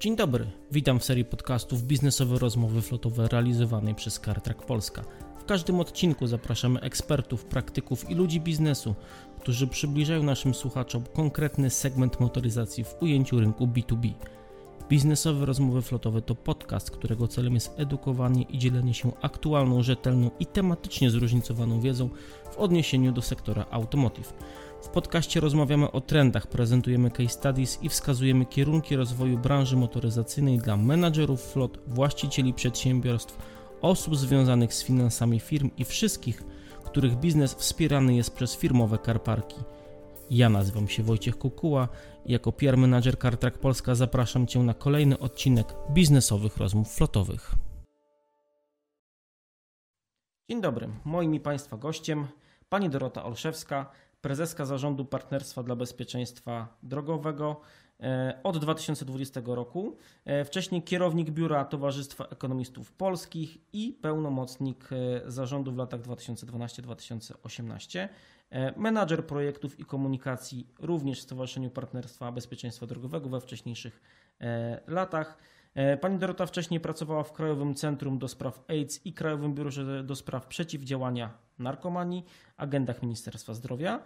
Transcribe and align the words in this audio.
Dzień 0.00 0.16
dobry, 0.16 0.46
witam 0.72 1.00
w 1.00 1.04
serii 1.04 1.24
podcastów 1.24 1.82
Biznesowe 1.82 2.38
Rozmowy 2.38 2.82
Flotowe 2.82 3.28
realizowanej 3.28 3.94
przez 3.94 4.20
CarTrack 4.20 4.62
Polska. 4.62 5.04
W 5.38 5.44
każdym 5.44 5.80
odcinku 5.80 6.26
zapraszamy 6.26 6.80
ekspertów, 6.80 7.44
praktyków 7.44 8.10
i 8.10 8.14
ludzi 8.14 8.40
biznesu, 8.40 8.94
którzy 9.40 9.66
przybliżają 9.66 10.22
naszym 10.22 10.54
słuchaczom 10.54 11.04
konkretny 11.14 11.70
segment 11.70 12.20
motoryzacji 12.20 12.84
w 12.84 13.02
ujęciu 13.02 13.40
rynku 13.40 13.66
B2B. 13.66 14.12
Biznesowe 14.88 15.46
Rozmowy 15.46 15.82
Flotowe 15.82 16.22
to 16.22 16.34
podcast, 16.34 16.90
którego 16.90 17.28
celem 17.28 17.54
jest 17.54 17.80
edukowanie 17.80 18.42
i 18.42 18.58
dzielenie 18.58 18.94
się 18.94 19.12
aktualną, 19.22 19.82
rzetelną 19.82 20.30
i 20.40 20.46
tematycznie 20.46 21.10
zróżnicowaną 21.10 21.80
wiedzą 21.80 22.08
w 22.52 22.56
odniesieniu 22.58 23.12
do 23.12 23.22
sektora 23.22 23.66
automotive. 23.70 24.34
W 24.82 24.88
podcaście 24.88 25.40
rozmawiamy 25.40 25.92
o 25.92 26.00
trendach, 26.00 26.46
prezentujemy 26.46 27.10
case 27.10 27.28
studies 27.28 27.78
i 27.82 27.88
wskazujemy 27.88 28.46
kierunki 28.46 28.96
rozwoju 28.96 29.38
branży 29.38 29.76
motoryzacyjnej 29.76 30.58
dla 30.58 30.76
menadżerów 30.76 31.42
flot, 31.42 31.78
właścicieli 31.86 32.54
przedsiębiorstw, 32.54 33.38
osób 33.80 34.16
związanych 34.16 34.74
z 34.74 34.84
finansami 34.84 35.40
firm 35.40 35.70
i 35.76 35.84
wszystkich, 35.84 36.42
których 36.84 37.16
biznes 37.16 37.54
wspierany 37.54 38.14
jest 38.14 38.34
przez 38.34 38.56
firmowe 38.56 38.98
karparki. 38.98 39.56
Ja 40.30 40.48
nazywam 40.48 40.88
się 40.88 41.02
Wojciech 41.02 41.38
Kukuła. 41.38 41.88
I 42.24 42.32
jako 42.32 42.52
PR 42.52 42.76
Manager 42.76 43.18
CarTrack 43.18 43.58
Polska 43.58 43.94
zapraszam 43.94 44.46
Cię 44.46 44.58
na 44.58 44.74
kolejny 44.74 45.18
odcinek 45.18 45.74
biznesowych 45.90 46.56
rozmów 46.56 46.94
flotowych. 46.94 47.54
Dzień 50.50 50.60
dobry, 50.60 50.88
moim 51.04 51.34
i 51.34 51.40
Państwa 51.40 51.76
gościem 51.76 52.26
Pani 52.68 52.90
Dorota 52.90 53.24
Olszewska, 53.24 53.90
prezeska 54.20 54.64
Zarządu 54.64 55.04
Partnerstwa 55.04 55.62
dla 55.62 55.76
Bezpieczeństwa 55.76 56.78
Drogowego 56.82 57.60
e, 58.00 58.40
od 58.42 58.58
2020 58.58 59.40
roku, 59.44 59.96
e, 60.24 60.44
wcześniej 60.44 60.82
kierownik 60.82 61.30
Biura 61.30 61.64
Towarzystwa 61.64 62.24
Ekonomistów 62.24 62.92
Polskich 62.92 63.58
i 63.72 63.98
pełnomocnik 64.02 64.88
e, 64.92 64.96
zarządu 65.30 65.72
w 65.72 65.76
latach 65.76 66.00
2012-2018, 66.00 68.08
menadżer 68.76 69.26
projektów 69.26 69.80
i 69.80 69.84
komunikacji 69.84 70.66
również 70.78 71.20
w 71.20 71.22
Stowarzyszeniu 71.22 71.70
Partnerstwa 71.70 72.32
Bezpieczeństwa 72.32 72.86
Drogowego 72.86 73.28
we 73.28 73.40
wcześniejszych 73.40 74.02
latach. 74.86 75.38
Pani 76.00 76.18
Dorota 76.18 76.46
wcześniej 76.46 76.80
pracowała 76.80 77.22
w 77.22 77.32
Krajowym 77.32 77.74
Centrum 77.74 78.18
do 78.18 78.28
Spraw 78.28 78.64
AIDS 78.68 79.06
i 79.06 79.12
Krajowym 79.12 79.54
Biurze 79.54 80.04
do 80.04 80.16
Spraw 80.16 80.46
Przeciwdziałania 80.46 81.38
Narkomanii, 81.58 82.24
agendach 82.56 83.02
Ministerstwa 83.02 83.54
Zdrowia 83.54 84.02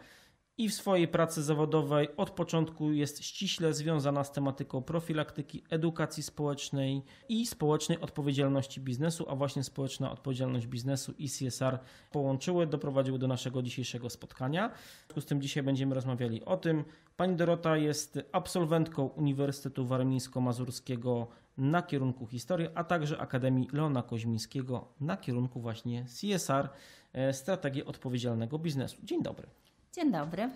i 0.60 0.68
w 0.68 0.74
swojej 0.74 1.08
pracy 1.08 1.42
zawodowej 1.42 2.08
od 2.16 2.30
początku 2.30 2.92
jest 2.92 3.24
ściśle 3.24 3.74
związana 3.74 4.24
z 4.24 4.32
tematyką 4.32 4.82
profilaktyki, 4.82 5.64
edukacji 5.70 6.22
społecznej 6.22 7.02
i 7.28 7.46
społecznej 7.46 8.00
odpowiedzialności 8.00 8.80
biznesu, 8.80 9.26
a 9.28 9.36
właśnie 9.36 9.64
społeczna 9.64 10.12
odpowiedzialność 10.12 10.66
biznesu 10.66 11.14
i 11.18 11.28
CSR 11.28 11.78
połączyły, 12.10 12.66
doprowadziły 12.66 13.18
do 13.18 13.28
naszego 13.28 13.62
dzisiejszego 13.62 14.10
spotkania. 14.10 14.68
W 14.68 15.06
związku 15.06 15.20
z 15.20 15.26
tym 15.26 15.42
dzisiaj 15.42 15.62
będziemy 15.62 15.94
rozmawiali 15.94 16.44
o 16.44 16.56
tym. 16.56 16.84
Pani 17.16 17.36
Dorota 17.36 17.76
jest 17.76 18.18
absolwentką 18.32 19.06
Uniwersytetu 19.06 19.86
Warmińsko-Mazurskiego 19.86 21.26
na 21.58 21.82
kierunku 21.82 22.26
historii, 22.26 22.68
a 22.74 22.84
także 22.84 23.18
Akademii 23.18 23.68
Leona 23.72 24.02
Koźmińskiego 24.02 24.88
na 25.00 25.16
kierunku 25.16 25.60
właśnie 25.60 26.04
CSR, 26.04 26.68
e, 27.12 27.32
strategii 27.32 27.84
odpowiedzialnego 27.84 28.58
biznesu. 28.58 28.96
Dzień 29.02 29.22
dobry. 29.22 29.46
Dzień 29.92 30.12
dobry. 30.12 30.50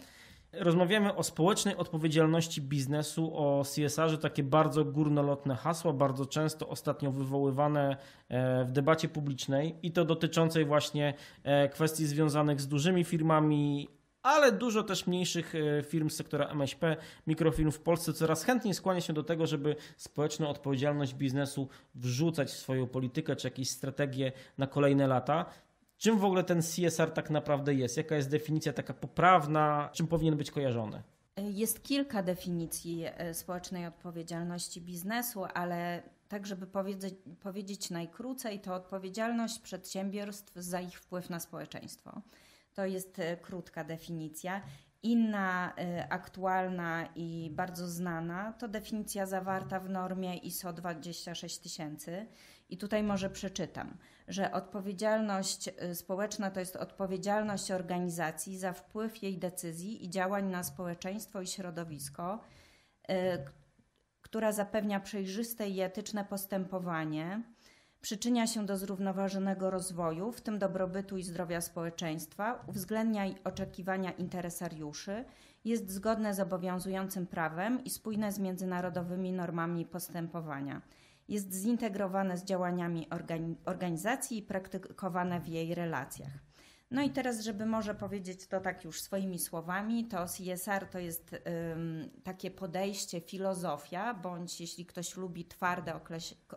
Rozmawiamy 0.52 1.14
o 1.14 1.22
społecznej 1.22 1.76
odpowiedzialności 1.76 2.62
biznesu, 2.62 3.36
o 3.36 3.62
CSR-ze, 3.64 4.18
takie 4.18 4.42
bardzo 4.42 4.84
górnolotne 4.84 5.56
hasła, 5.56 5.92
bardzo 5.92 6.26
często 6.26 6.68
ostatnio 6.68 7.12
wywoływane 7.12 7.96
e, 8.28 8.64
w 8.64 8.72
debacie 8.72 9.08
publicznej 9.08 9.74
i 9.82 9.92
to 9.92 10.04
dotyczącej 10.04 10.64
właśnie 10.64 11.14
e, 11.42 11.68
kwestii 11.68 12.06
związanych 12.06 12.60
z 12.60 12.68
dużymi 12.68 13.04
firmami, 13.04 13.88
ale 14.22 14.52
dużo 14.52 14.82
też 14.82 15.06
mniejszych 15.06 15.54
e, 15.54 15.82
firm 15.82 16.10
z 16.10 16.16
sektora 16.16 16.46
MŚP, 16.46 16.96
mikrofirm 17.26 17.70
w 17.70 17.80
Polsce 17.80 18.12
coraz 18.12 18.44
chętniej 18.44 18.74
skłania 18.74 19.00
się 19.00 19.12
do 19.12 19.22
tego, 19.22 19.46
żeby 19.46 19.76
społeczną 19.96 20.48
odpowiedzialność 20.48 21.14
biznesu 21.14 21.68
wrzucać 21.94 22.48
w 22.48 22.56
swoją 22.56 22.86
politykę 22.86 23.36
czy 23.36 23.46
jakieś 23.46 23.70
strategie 23.70 24.32
na 24.58 24.66
kolejne 24.66 25.06
lata. 25.06 25.46
Czym 26.04 26.18
w 26.18 26.24
ogóle 26.24 26.44
ten 26.44 26.62
CSR 26.62 27.10
tak 27.10 27.30
naprawdę 27.30 27.74
jest? 27.74 27.96
Jaka 27.96 28.16
jest 28.16 28.30
definicja 28.30 28.72
taka 28.72 28.94
poprawna? 28.94 29.90
Czym 29.92 30.06
powinien 30.06 30.36
być 30.36 30.50
kojarzony? 30.50 31.02
Jest 31.36 31.82
kilka 31.82 32.22
definicji 32.22 33.04
e, 33.04 33.34
społecznej 33.34 33.86
odpowiedzialności 33.86 34.80
biznesu, 34.80 35.44
ale 35.54 36.02
tak, 36.28 36.46
żeby 36.46 36.66
powiedzieć, 36.66 37.14
powiedzieć 37.40 37.90
najkrócej, 37.90 38.60
to 38.60 38.74
odpowiedzialność 38.74 39.58
przedsiębiorstw 39.58 40.54
za 40.54 40.80
ich 40.80 40.98
wpływ 41.00 41.30
na 41.30 41.40
społeczeństwo. 41.40 42.22
To 42.74 42.86
jest 42.86 43.18
e, 43.18 43.36
krótka 43.36 43.84
definicja. 43.84 44.62
Inna 45.02 45.74
e, 45.76 46.08
aktualna 46.12 47.08
i 47.14 47.50
bardzo 47.52 47.88
znana 47.88 48.52
to 48.52 48.68
definicja 48.68 49.26
zawarta 49.26 49.80
w 49.80 49.90
normie 49.90 50.36
ISO 50.36 50.72
26000 50.72 52.26
i 52.68 52.78
tutaj 52.78 53.02
może 53.02 53.30
przeczytam, 53.30 53.96
że 54.28 54.52
odpowiedzialność 54.52 55.68
y, 55.68 55.94
społeczna 55.94 56.50
to 56.50 56.60
jest 56.60 56.76
odpowiedzialność 56.76 57.70
organizacji 57.70 58.58
za 58.58 58.72
wpływ 58.72 59.22
jej 59.22 59.38
decyzji 59.38 60.04
i 60.04 60.10
działań 60.10 60.50
na 60.50 60.62
społeczeństwo 60.62 61.40
i 61.40 61.46
środowisko, 61.46 62.40
y, 63.10 63.14
która 64.22 64.52
zapewnia 64.52 65.00
przejrzyste 65.00 65.68
i 65.68 65.80
etyczne 65.80 66.24
postępowanie, 66.24 67.42
przyczynia 68.00 68.46
się 68.46 68.66
do 68.66 68.76
zrównoważonego 68.76 69.70
rozwoju, 69.70 70.32
w 70.32 70.40
tym 70.40 70.58
dobrobytu 70.58 71.16
i 71.16 71.22
zdrowia 71.22 71.60
społeczeństwa, 71.60 72.64
uwzględnia 72.66 73.24
oczekiwania 73.44 74.12
interesariuszy, 74.12 75.24
jest 75.64 75.90
zgodne 75.90 76.34
z 76.34 76.40
obowiązującym 76.40 77.26
prawem 77.26 77.84
i 77.84 77.90
spójne 77.90 78.32
z 78.32 78.38
międzynarodowymi 78.38 79.32
normami 79.32 79.86
postępowania 79.86 80.82
jest 81.28 81.54
zintegrowane 81.54 82.38
z 82.38 82.44
działaniami 82.44 83.08
organizacji 83.64 84.38
i 84.38 84.42
praktykowane 84.42 85.40
w 85.40 85.48
jej 85.48 85.74
relacjach. 85.74 86.32
No 86.90 87.02
i 87.02 87.10
teraz, 87.10 87.40
żeby 87.40 87.66
może 87.66 87.94
powiedzieć 87.94 88.46
to 88.46 88.60
tak 88.60 88.84
już 88.84 89.00
swoimi 89.00 89.38
słowami, 89.38 90.04
to 90.04 90.26
CSR 90.26 90.86
to 90.86 90.98
jest 90.98 91.36
um, 91.46 92.10
takie 92.24 92.50
podejście, 92.50 93.20
filozofia, 93.20 94.14
bądź 94.14 94.60
jeśli 94.60 94.86
ktoś 94.86 95.16
lubi 95.16 95.44
twarde 95.44 96.00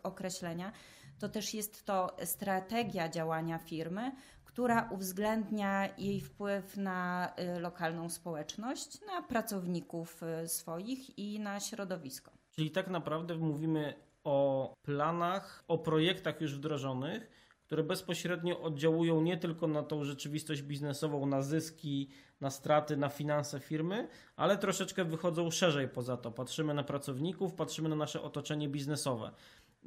określenia, 0.04 0.72
to 1.20 1.30
też 1.30 1.54
jest 1.54 1.86
to 1.86 2.16
strategia 2.24 3.10
działania 3.10 3.58
firmy, 3.58 4.12
która 4.46 4.90
uwzględnia 4.92 5.90
jej 5.98 6.22
wpływ 6.22 6.78
na 6.78 7.34
y, 7.58 7.60
lokalną 7.60 8.10
społeczność, 8.10 9.02
na 9.06 9.22
pracowników 9.22 10.24
y, 10.44 10.48
swoich 10.48 11.20
i 11.20 11.40
na 11.40 11.60
środowisko. 11.60 12.32
Czyli 12.52 12.72
tak 12.72 12.88
naprawdę 12.88 13.38
mówimy 13.38 13.94
o 14.28 14.74
planach, 14.82 15.64
o 15.68 15.78
projektach 15.78 16.42
już 16.42 16.56
wdrożonych, 16.56 17.30
które 17.66 17.84
bezpośrednio 17.84 18.62
oddziałują 18.62 19.22
nie 19.22 19.38
tylko 19.38 19.68
na 19.68 19.84
tą 19.84 20.04
rzeczywistość 20.04 20.62
biznesową, 20.62 21.26
na 21.26 21.42
zyski, 21.42 22.10
na 22.42 22.50
straty, 22.50 22.98
na 22.98 23.10
finanse 23.10 23.60
firmy, 23.60 24.08
ale 24.36 24.58
troszeczkę 24.58 25.06
wychodzą 25.06 25.52
szerzej 25.52 25.90
poza 25.90 26.18
to. 26.18 26.32
Patrzymy 26.32 26.74
na 26.74 26.84
pracowników, 26.84 27.54
patrzymy 27.54 27.90
na 27.90 27.96
nasze 27.96 28.22
otoczenie 28.22 28.70
biznesowe. 28.70 29.32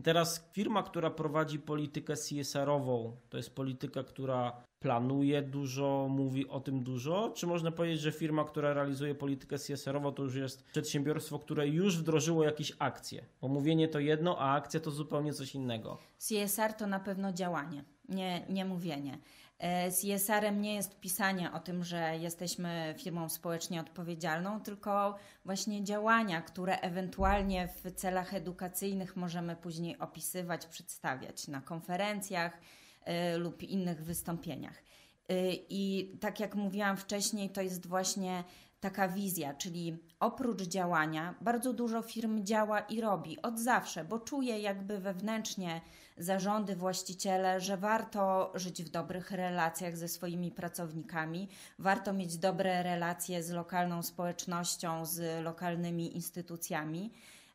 Teraz 0.02 0.50
firma, 0.52 0.82
która 0.82 1.10
prowadzi 1.10 1.58
politykę 1.58 2.14
CSR-ową, 2.16 3.16
to 3.28 3.36
jest 3.36 3.54
polityka, 3.54 4.04
która 4.04 4.64
planuje 4.78 5.42
dużo, 5.42 6.06
mówi 6.10 6.48
o 6.48 6.60
tym 6.60 6.82
dużo? 6.82 7.32
Czy 7.34 7.46
można 7.46 7.70
powiedzieć, 7.70 8.00
że 8.00 8.12
firma, 8.12 8.44
która 8.44 8.74
realizuje 8.74 9.14
politykę 9.14 9.56
CSR-ową, 9.58 10.12
to 10.12 10.22
już 10.22 10.34
jest 10.34 10.64
przedsiębiorstwo, 10.64 11.38
które 11.38 11.68
już 11.68 11.98
wdrożyło 11.98 12.44
jakieś 12.44 12.72
akcje? 12.78 13.24
Bo 13.40 13.48
mówienie 13.48 13.88
to 13.88 13.98
jedno, 13.98 14.38
a 14.38 14.54
akcja 14.54 14.80
to 14.80 14.90
zupełnie 14.90 15.32
coś 15.32 15.54
innego. 15.54 15.98
CSR 16.18 16.72
to 16.72 16.86
na 16.86 17.00
pewno 17.00 17.32
działanie, 17.32 17.84
nie, 18.08 18.46
nie 18.48 18.64
mówienie. 18.64 19.18
E, 19.60 19.90
CSR-em 19.90 20.60
nie 20.60 20.74
jest 20.74 21.00
pisanie 21.00 21.52
o 21.52 21.60
tym, 21.60 21.84
że 21.84 22.16
jesteśmy 22.18 22.94
firmą 22.98 23.28
społecznie 23.28 23.80
odpowiedzialną, 23.80 24.60
tylko 24.60 25.16
właśnie 25.44 25.84
działania, 25.84 26.42
które 26.42 26.80
ewentualnie 26.80 27.68
w 27.68 27.92
celach 27.94 28.34
edukacyjnych 28.34 29.16
możemy 29.16 29.56
później 29.56 29.98
opisywać, 29.98 30.66
przedstawiać 30.66 31.48
na 31.48 31.60
konferencjach 31.60 32.60
e, 33.04 33.36
lub 33.36 33.62
innych 33.62 34.04
wystąpieniach. 34.04 34.82
E, 35.28 35.52
I 35.52 36.12
tak 36.20 36.40
jak 36.40 36.54
mówiłam 36.54 36.96
wcześniej, 36.96 37.50
to 37.50 37.62
jest 37.62 37.86
właśnie 37.86 38.44
taka 38.80 39.08
wizja, 39.08 39.54
czyli 39.54 39.96
oprócz 40.20 40.62
działania, 40.62 41.34
bardzo 41.40 41.72
dużo 41.72 42.02
firm 42.02 42.44
działa 42.44 42.80
i 42.80 43.00
robi 43.00 43.42
od 43.42 43.58
zawsze, 43.58 44.04
bo 44.04 44.18
czuje 44.18 44.58
jakby 44.58 44.98
wewnętrznie 44.98 45.80
zarządy, 46.18 46.76
właściciele, 46.76 47.60
że 47.60 47.76
warto 47.76 48.52
żyć 48.54 48.82
w 48.82 48.88
dobrych 48.88 49.30
relacjach 49.30 49.96
ze 49.96 50.08
swoimi 50.08 50.50
pracownikami, 50.50 51.48
warto 51.78 52.12
mieć 52.12 52.38
dobre 52.38 52.82
relacje 52.82 53.42
z 53.42 53.50
lokalną 53.50 54.02
społecznością, 54.02 55.06
z 55.06 55.44
lokalnymi 55.44 56.16
instytucjami. 56.16 57.10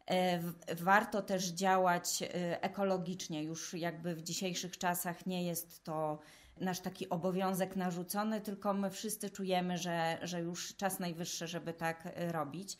E, 0.07 0.39
warto 0.75 1.21
też 1.21 1.47
działać 1.47 2.21
e, 2.21 2.63
ekologicznie. 2.63 3.43
Już 3.43 3.73
jakby 3.73 4.15
w 4.15 4.21
dzisiejszych 4.21 4.77
czasach 4.77 5.25
nie 5.25 5.43
jest 5.43 5.83
to 5.83 6.19
nasz 6.59 6.79
taki 6.79 7.09
obowiązek 7.09 7.75
narzucony, 7.75 8.41
tylko 8.41 8.73
my 8.73 8.91
wszyscy 8.91 9.29
czujemy, 9.29 9.77
że, 9.77 10.17
że 10.21 10.41
już 10.41 10.75
czas 10.75 10.99
najwyższy, 10.99 11.47
żeby 11.47 11.73
tak 11.73 12.07
e, 12.15 12.31
robić. 12.31 12.77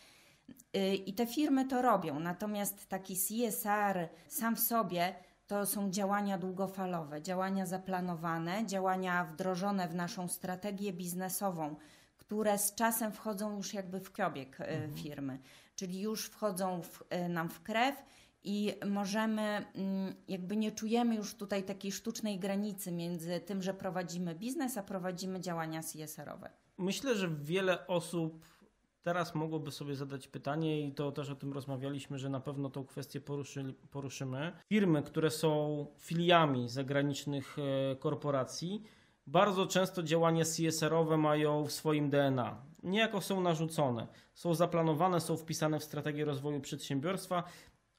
I 1.06 1.14
te 1.14 1.28
firmy 1.28 1.66
to 1.66 1.82
robią. 1.82 2.20
Natomiast 2.20 2.90
taki 2.90 3.16
CSR 3.16 4.10
sam 4.28 4.56
w 4.56 4.60
sobie 4.60 5.16
to 5.48 5.66
są 5.66 5.92
działania 5.92 6.38
długofalowe, 6.38 7.22
działania 7.22 7.66
zaplanowane, 7.66 8.66
działania 8.66 9.26
wdrożone 9.26 9.88
w 9.88 9.96
naszą 9.96 10.28
strategię 10.28 10.94
biznesową, 10.94 11.76
które 12.18 12.58
z 12.58 12.76
czasem 12.76 13.12
wchodzą 13.12 13.58
już 13.58 13.74
jakby 13.74 14.00
w 14.00 14.14
kiobieg 14.14 14.62
mhm. 14.62 14.96
firmy 14.96 15.40
czyli 15.76 16.02
już 16.02 16.26
wchodzą 16.26 16.82
w, 16.82 17.04
e, 17.10 17.30
nam 17.30 17.50
w 17.50 17.62
krew 17.62 17.96
i 18.44 18.74
możemy, 18.86 19.42
mm, 19.76 20.16
jakby 20.28 20.56
nie 20.56 20.72
czujemy 20.72 21.16
już 21.16 21.36
tutaj 21.36 21.64
takiej 21.64 21.92
sztucznej 21.92 22.40
granicy 22.40 22.92
między 22.92 23.40
tym, 23.40 23.62
że 23.62 23.74
prowadzimy 23.74 24.36
biznes, 24.36 24.78
a 24.78 24.84
prowadzimy 24.84 25.42
działania 25.42 25.82
CSR-owe. 25.84 26.50
Myślę, 26.78 27.16
że 27.16 27.30
wiele 27.30 27.88
osób 27.88 28.46
teraz 29.06 29.36
mogłoby 29.36 29.72
sobie 29.72 29.96
zadać 29.96 30.28
pytanie 30.28 30.82
i 30.82 30.92
to 30.92 31.12
też 31.12 31.30
o 31.30 31.36
tym 31.36 31.54
rozmawialiśmy, 31.54 32.20
że 32.20 32.30
na 32.30 32.40
pewno 32.40 32.70
tą 32.70 32.86
kwestię 32.86 33.22
poruszy, 33.22 33.74
poruszymy. 33.92 34.52
Firmy, 34.70 35.04
które 35.04 35.32
są 35.32 35.86
filiami 35.98 36.70
zagranicznych 36.70 37.58
e, 37.60 37.96
korporacji, 37.96 38.84
bardzo 39.28 39.68
często 39.68 40.04
działania 40.04 40.44
CSR-owe 40.46 41.18
mają 41.18 41.66
w 41.66 41.72
swoim 41.72 42.10
DNA. 42.10 42.62
Niejako 42.84 43.22
są 43.22 43.42
narzucone, 43.42 44.08
są 44.34 44.54
zaplanowane, 44.54 45.22
są 45.22 45.38
wpisane 45.38 45.80
w 45.80 45.84
strategię 45.84 46.26
rozwoju 46.26 46.62
przedsiębiorstwa. 46.62 47.44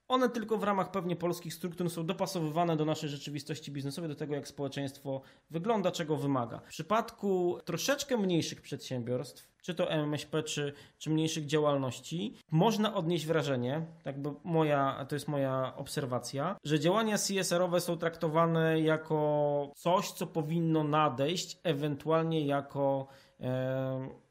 One 0.09 0.29
tylko 0.29 0.59
w 0.59 0.63
ramach 0.63 0.91
pewnie 0.91 1.17
polskich 1.17 1.55
struktur 1.55 1.91
są 1.91 2.07
dopasowywane 2.07 2.77
do 2.77 2.85
naszej 2.85 3.09
rzeczywistości 3.09 3.73
biznesowej, 3.73 4.11
do 4.11 4.17
tego 4.17 4.35
jak 4.35 4.49
społeczeństwo 4.49 5.21
wygląda, 5.51 5.91
czego 5.91 6.17
wymaga. 6.17 6.59
W 6.59 6.69
przypadku 6.69 7.59
troszeczkę 7.65 8.17
mniejszych 8.17 8.61
przedsiębiorstw, 8.61 9.57
czy 9.63 9.75
to 9.75 9.91
MŚP, 9.91 10.43
czy, 10.43 10.73
czy 10.99 11.11
mniejszych 11.11 11.47
działalności, 11.47 12.35
można 12.51 12.95
odnieść 12.95 13.27
wrażenie, 13.27 13.87
tak 14.05 14.23
by 14.23 14.31
moja, 14.45 15.07
to 15.09 15.17
jest 15.17 15.29
moja 15.29 15.73
obserwacja, 15.77 16.57
że 16.65 16.81
działania 16.81 17.17
CSR-owe 17.19 17.81
są 17.81 17.97
traktowane 17.97 18.81
jako 18.81 19.73
coś, 19.77 20.11
co 20.11 20.27
powinno 20.27 20.85
nadejść, 20.85 21.61
ewentualnie 21.65 22.47
jako 22.47 23.07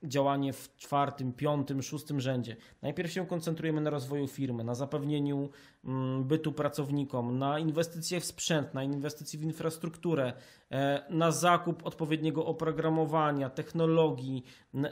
działanie 0.03 0.53
w 0.53 0.75
czwartym, 0.77 1.33
piątym, 1.33 1.81
szóstym 1.81 2.19
rzędzie. 2.19 2.55
Najpierw 2.81 3.11
się 3.11 3.27
koncentrujemy 3.27 3.81
na 3.81 3.89
rozwoju 3.89 4.27
firmy, 4.27 4.63
na 4.63 4.75
zapewnieniu 4.75 5.49
mm, 5.83 6.23
bytu 6.23 6.51
pracownikom, 6.51 7.37
na 7.37 7.59
inwestycje 7.59 8.19
w 8.19 8.25
sprzęt, 8.25 8.73
na 8.73 8.83
inwestycje 8.83 9.39
w 9.39 9.43
infrastrukturę, 9.43 10.33
e, 10.71 11.05
na 11.09 11.31
zakup 11.31 11.85
odpowiedniego 11.85 12.45
oprogramowania, 12.45 13.49
technologii, 13.49 14.43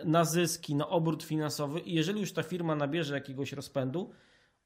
na 0.05 0.25
zyski, 0.25 0.75
na 0.75 0.89
obrót 0.89 1.23
finansowy 1.23 1.79
i 1.79 1.93
jeżeli 1.93 2.19
już 2.19 2.33
ta 2.33 2.43
firma 2.43 2.75
nabierze 2.75 3.15
jakiegoś 3.15 3.53
rozpędu, 3.53 4.09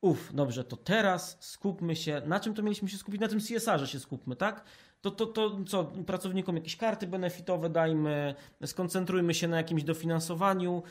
Uf, 0.01 0.33
dobrze, 0.33 0.63
to 0.63 0.77
teraz 0.77 1.38
skupmy 1.39 1.95
się. 1.95 2.21
Na 2.25 2.39
czym 2.39 2.53
to 2.53 2.63
mieliśmy 2.63 2.89
się 2.89 2.97
skupić? 2.97 3.21
Na 3.21 3.27
tym 3.27 3.39
CSR-ze 3.39 3.88
się 3.88 3.99
skupmy, 3.99 4.35
tak? 4.35 4.65
To, 5.01 5.11
to, 5.11 5.25
to 5.25 5.63
co, 5.67 5.83
pracownikom 5.83 6.55
jakieś 6.55 6.77
karty 6.77 7.07
benefitowe 7.07 7.69
dajmy, 7.69 8.35
skoncentrujmy 8.65 9.33
się 9.33 9.47
na 9.47 9.57
jakimś 9.57 9.83
dofinansowaniu, 9.83 10.83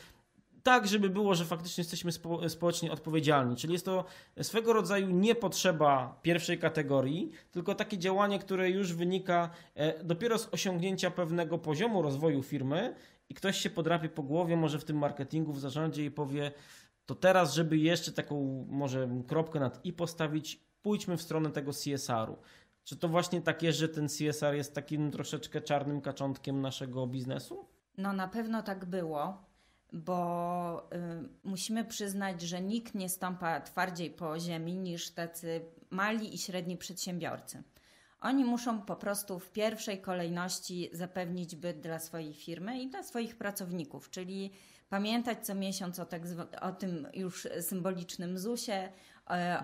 tak, 0.67 0.87
żeby 0.87 1.09
było, 1.09 1.35
że 1.35 1.45
faktycznie 1.45 1.81
jesteśmy 1.81 2.11
spo, 2.11 2.49
społecznie 2.49 2.91
odpowiedzialni. 2.91 3.55
Czyli 3.55 3.73
jest 3.73 3.85
to 3.85 4.05
swego 4.41 4.73
rodzaju 4.73 5.09
niepotrzeba 5.09 6.19
pierwszej 6.21 6.59
kategorii, 6.59 7.31
tylko 7.51 7.75
takie 7.75 7.97
działanie, 7.97 8.39
które 8.39 8.69
już 8.69 8.93
wynika 8.93 9.49
e, 9.75 10.03
dopiero 10.03 10.37
z 10.37 10.53
osiągnięcia 10.53 11.11
pewnego 11.11 11.57
poziomu 11.57 12.01
rozwoju 12.01 12.43
firmy 12.43 12.95
i 13.29 13.33
ktoś 13.33 13.57
się 13.57 13.69
podrapie 13.69 14.09
po 14.09 14.23
głowie, 14.23 14.57
może 14.57 14.79
w 14.79 14.85
tym 14.85 14.97
marketingu, 14.97 15.53
w 15.53 15.59
zarządzie 15.59 16.05
i 16.05 16.11
powie, 16.11 16.51
to 17.05 17.15
teraz, 17.15 17.53
żeby 17.53 17.77
jeszcze 17.77 18.11
taką 18.11 18.65
może 18.69 19.09
kropkę 19.27 19.59
nad 19.59 19.85
i 19.85 19.93
postawić, 19.93 20.59
pójdźmy 20.81 21.17
w 21.17 21.21
stronę 21.21 21.51
tego 21.51 21.71
CSR-u. 21.73 22.37
Czy 22.87 22.97
to 22.97 23.07
właśnie 23.07 23.41
tak 23.41 23.63
jest, 23.63 23.79
że 23.79 23.89
ten 23.89 24.07
CSR 24.07 24.55
jest 24.55 24.75
takim 24.75 25.11
troszeczkę 25.11 25.61
czarnym 25.61 26.01
kaczątkiem 26.01 26.61
naszego 26.61 27.07
biznesu? 27.07 27.65
No 27.97 28.13
na 28.13 28.27
pewno 28.27 28.63
tak 28.63 28.85
było, 28.85 29.45
bo 29.93 30.89
y, 30.93 31.29
musimy 31.43 31.85
przyznać, 31.85 32.41
że 32.41 32.61
nikt 32.61 32.95
nie 32.95 33.09
stąpa 33.09 33.61
twardziej 33.61 34.11
po 34.11 34.39
ziemi 34.39 34.75
niż 34.77 35.09
tacy 35.09 35.65
mali 35.89 36.35
i 36.35 36.37
średni 36.37 36.77
przedsiębiorcy. 36.77 37.63
Oni 38.21 38.45
muszą 38.45 38.81
po 38.81 38.95
prostu 38.95 39.39
w 39.39 39.51
pierwszej 39.51 40.01
kolejności 40.01 40.89
zapewnić 40.93 41.55
byt 41.55 41.79
dla 41.79 41.99
swojej 41.99 42.33
firmy 42.33 42.81
i 42.81 42.89
dla 42.89 43.03
swoich 43.03 43.37
pracowników, 43.37 44.09
czyli 44.09 44.51
pamiętać 44.89 45.45
co 45.45 45.55
miesiąc 45.55 45.99
o, 45.99 46.05
tak 46.05 46.21
o 46.61 46.71
tym 46.71 47.07
już 47.13 47.47
symbolicznym 47.61 48.37
ZUS-ie, 48.37 48.91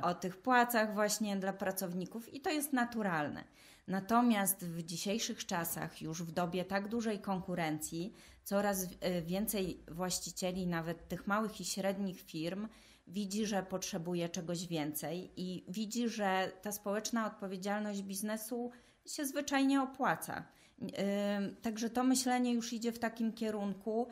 o 0.02 0.14
tych 0.14 0.38
płacach 0.38 0.94
właśnie 0.94 1.36
dla 1.36 1.54
pracowników 1.54 2.34
i 2.34 2.42
to 2.42 2.50
jest 2.50 2.74
naturalne. 2.74 3.44
Natomiast 3.88 4.66
w 4.66 4.84
dzisiejszych 4.84 5.46
czasach, 5.46 6.02
już 6.02 6.24
w 6.24 6.32
dobie 6.32 6.66
tak 6.66 6.88
dużej 6.88 7.20
konkurencji, 7.20 8.14
coraz 8.44 8.88
e, 9.00 9.22
więcej 9.22 9.84
właścicieli, 9.92 10.68
nawet 10.68 11.08
tych 11.08 11.28
małych 11.28 11.62
i 11.62 11.66
średnich 11.66 12.22
firm, 12.22 12.68
widzi, 13.08 13.46
że 13.46 13.64
potrzebuje 13.64 14.30
czegoś 14.30 14.68
więcej 14.68 15.32
i 15.38 15.66
widzi, 15.68 16.10
że 16.10 16.52
ta 16.62 16.72
społeczna 16.72 17.28
odpowiedzialność 17.28 18.02
biznesu 18.02 18.72
się 19.06 19.26
zwyczajnie 19.26 19.82
opłaca. 19.82 20.44
Także 21.62 21.90
to 21.90 22.04
myślenie 22.04 22.54
już 22.54 22.74
idzie 22.74 22.92
w 22.92 23.00
takim 23.00 23.34
kierunku, 23.34 24.08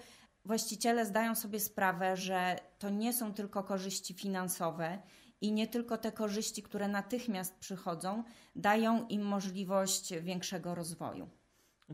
właściciele 0.45 1.05
zdają 1.05 1.35
sobie 1.35 1.59
sprawę, 1.59 2.17
że 2.17 2.59
to 2.79 2.89
nie 2.89 3.13
są 3.13 3.33
tylko 3.33 3.63
korzyści 3.63 4.13
finansowe 4.13 4.99
i 5.41 5.51
nie 5.51 5.67
tylko 5.67 5.97
te 5.97 6.11
korzyści, 6.11 6.63
które 6.63 6.87
natychmiast 6.87 7.59
przychodzą, 7.59 8.23
dają 8.55 9.07
im 9.07 9.21
możliwość 9.21 10.13
większego 10.13 10.75
rozwoju. 10.75 11.29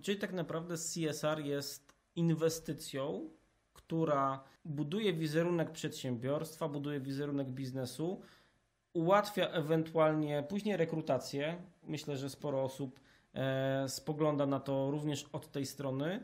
Czyli 0.02 0.18
tak 0.18 0.34
naprawdę 0.34 0.76
CSR 0.78 1.40
jest 1.40 1.94
inwestycją, 2.16 3.30
która 3.74 4.44
buduje 4.66 5.13
wizerunek 5.13 5.72
przedsiębiorstwa, 5.72 6.68
buduje 6.68 7.00
wizerunek 7.00 7.48
biznesu, 7.48 8.22
ułatwia 8.94 9.50
ewentualnie 9.50 10.44
później 10.50 10.77
rekrutację. 10.77 11.62
Myślę, 11.84 12.18
że 12.18 12.30
sporo 12.30 12.63
osób 12.63 13.00
e, 13.34 13.89
spogląda 13.89 14.46
na 14.46 14.60
to 14.60 14.92
również 14.92 15.25
od 15.32 15.51
tej 15.51 15.66
strony 15.66 16.24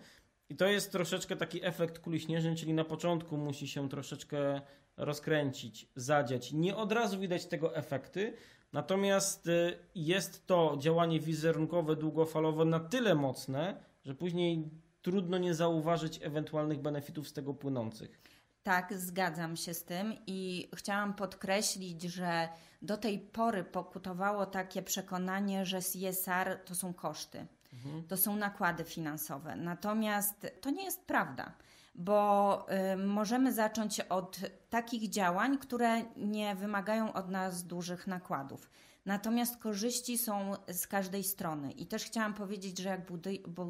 i 0.53 0.55
to 0.55 0.67
jest 0.67 0.91
troszeczkę 0.91 1.36
taki 1.36 1.65
efekt 1.65 2.00
kuli 2.00 2.19
śnieżnej, 2.19 2.55
czyli 2.55 2.74
na 2.74 2.83
początku 2.83 3.38
musi 3.38 3.67
się 3.67 3.89
troszeczkę 3.89 4.62
rozkręcić, 4.98 5.88
zadziać. 5.95 6.51
Nie 6.51 6.75
od 6.75 6.91
razu 6.91 7.19
widać 7.19 7.45
tego 7.45 7.75
efekty, 7.75 8.33
natomiast 8.74 9.48
y, 9.48 9.79
jest 9.95 10.48
to 10.48 10.77
działanie 10.79 11.19
wizerunkowe, 11.19 11.95
długofalowe 11.95 12.65
na 12.65 12.79
tyle 12.79 13.15
mocne, 13.15 13.83
że 14.05 14.15
później 14.15 14.69
trudno 15.01 15.38
nie 15.38 15.53
zauważyć 15.53 16.19
ewentualnych 16.22 16.79
benefitów 16.79 17.27
z 17.27 17.33
tego 17.33 17.53
płynących. 17.53 18.22
Tak, 18.63 18.93
zgadzam 18.98 19.55
się 19.55 19.74
z 19.74 19.83
tym 19.83 20.13
i 20.27 20.69
chciałam 20.75 21.13
podkreślić, 21.13 22.01
że 22.01 22.50
do 22.81 22.98
tej 22.98 23.19
pory 23.19 23.63
pokutowało 23.63 24.45
takie 24.45 24.81
przekonanie, 24.81 25.65
że 25.65 25.79
CSR 25.81 26.60
to 26.65 26.75
są 26.75 26.93
koszty. 26.93 27.48
Mhm. 27.74 28.08
To 28.08 28.18
są 28.18 28.36
nakłady 28.36 28.84
finansowe. 28.84 29.56
Natomiast 29.56 30.48
to 30.62 30.70
nie 30.70 30.84
jest 30.84 31.06
prawda, 31.06 31.53
bo 31.96 32.65
y, 32.94 32.98
możemy 32.98 33.53
zacząć 33.53 34.00
od 34.00 34.39
takich 34.70 35.10
działań, 35.10 35.58
które 35.58 36.01
nie 36.18 36.56
wymagają 36.56 37.13
od 37.13 37.30
nas 37.30 37.63
dużych 37.63 38.08
nakładów. 38.08 38.70
Natomiast 39.06 39.58
korzyści 39.58 40.18
są 40.18 40.53
z 40.68 40.88
każdej 40.88 41.24
strony. 41.24 41.72
I 41.72 41.86
też 41.86 42.03
chciałam 42.03 42.34
powiedzieć, 42.34 42.80
że 42.80 42.89
jak 42.89 43.12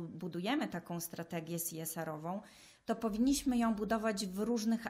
budujemy 0.09 0.67
taką 0.67 0.99
strategię 0.99 1.57
CSR-ową, 1.59 2.41
to 2.85 2.95
powinniśmy 2.95 3.57
ją 3.57 3.75
budować 3.75 4.25
w 4.25 4.39
różnych, 4.39 4.85
y, 4.85 4.89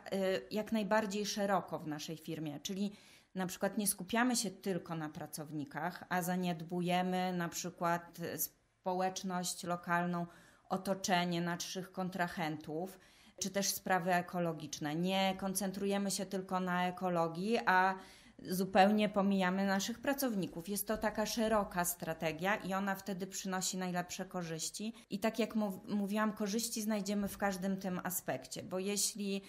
jak 0.51 0.71
najbardziej 0.71 1.25
szeroko 1.25 1.79
w 1.79 1.87
naszej 1.87 2.17
firmie. 2.17 2.59
Czyli 2.59 2.91
na 3.35 3.47
przykład 3.47 3.77
nie 3.77 3.87
skupiamy 3.87 4.35
się 4.35 4.51
tylko 4.51 4.95
na 4.95 5.09
pracownikach, 5.09 6.03
a 6.09 6.21
zaniedbujemy 6.21 7.33
na 7.33 7.49
przykład 7.49 8.19
społeczność 8.83 9.63
lokalną, 9.63 10.27
otoczenie 10.69 11.41
naszych 11.41 11.91
kontrahentów, 11.91 12.99
czy 13.41 13.49
też 13.49 13.67
sprawy 13.67 14.13
ekologiczne. 14.13 14.95
Nie 14.95 15.35
koncentrujemy 15.39 16.11
się 16.11 16.25
tylko 16.25 16.59
na 16.59 16.87
ekologii, 16.87 17.59
a 17.65 17.95
zupełnie 18.49 19.09
pomijamy 19.09 19.65
naszych 19.65 19.99
pracowników. 19.99 20.69
Jest 20.69 20.87
to 20.87 20.97
taka 20.97 21.25
szeroka 21.25 21.85
strategia 21.85 22.55
i 22.55 22.73
ona 22.73 22.95
wtedy 22.95 23.27
przynosi 23.27 23.77
najlepsze 23.77 24.25
korzyści. 24.25 24.93
I 25.09 25.19
tak 25.19 25.39
jak 25.39 25.55
mówiłam, 25.87 26.33
korzyści 26.33 26.81
znajdziemy 26.81 27.27
w 27.27 27.37
każdym 27.37 27.77
tym 27.77 28.01
aspekcie, 28.03 28.63
bo 28.63 28.79
jeśli 28.79 29.41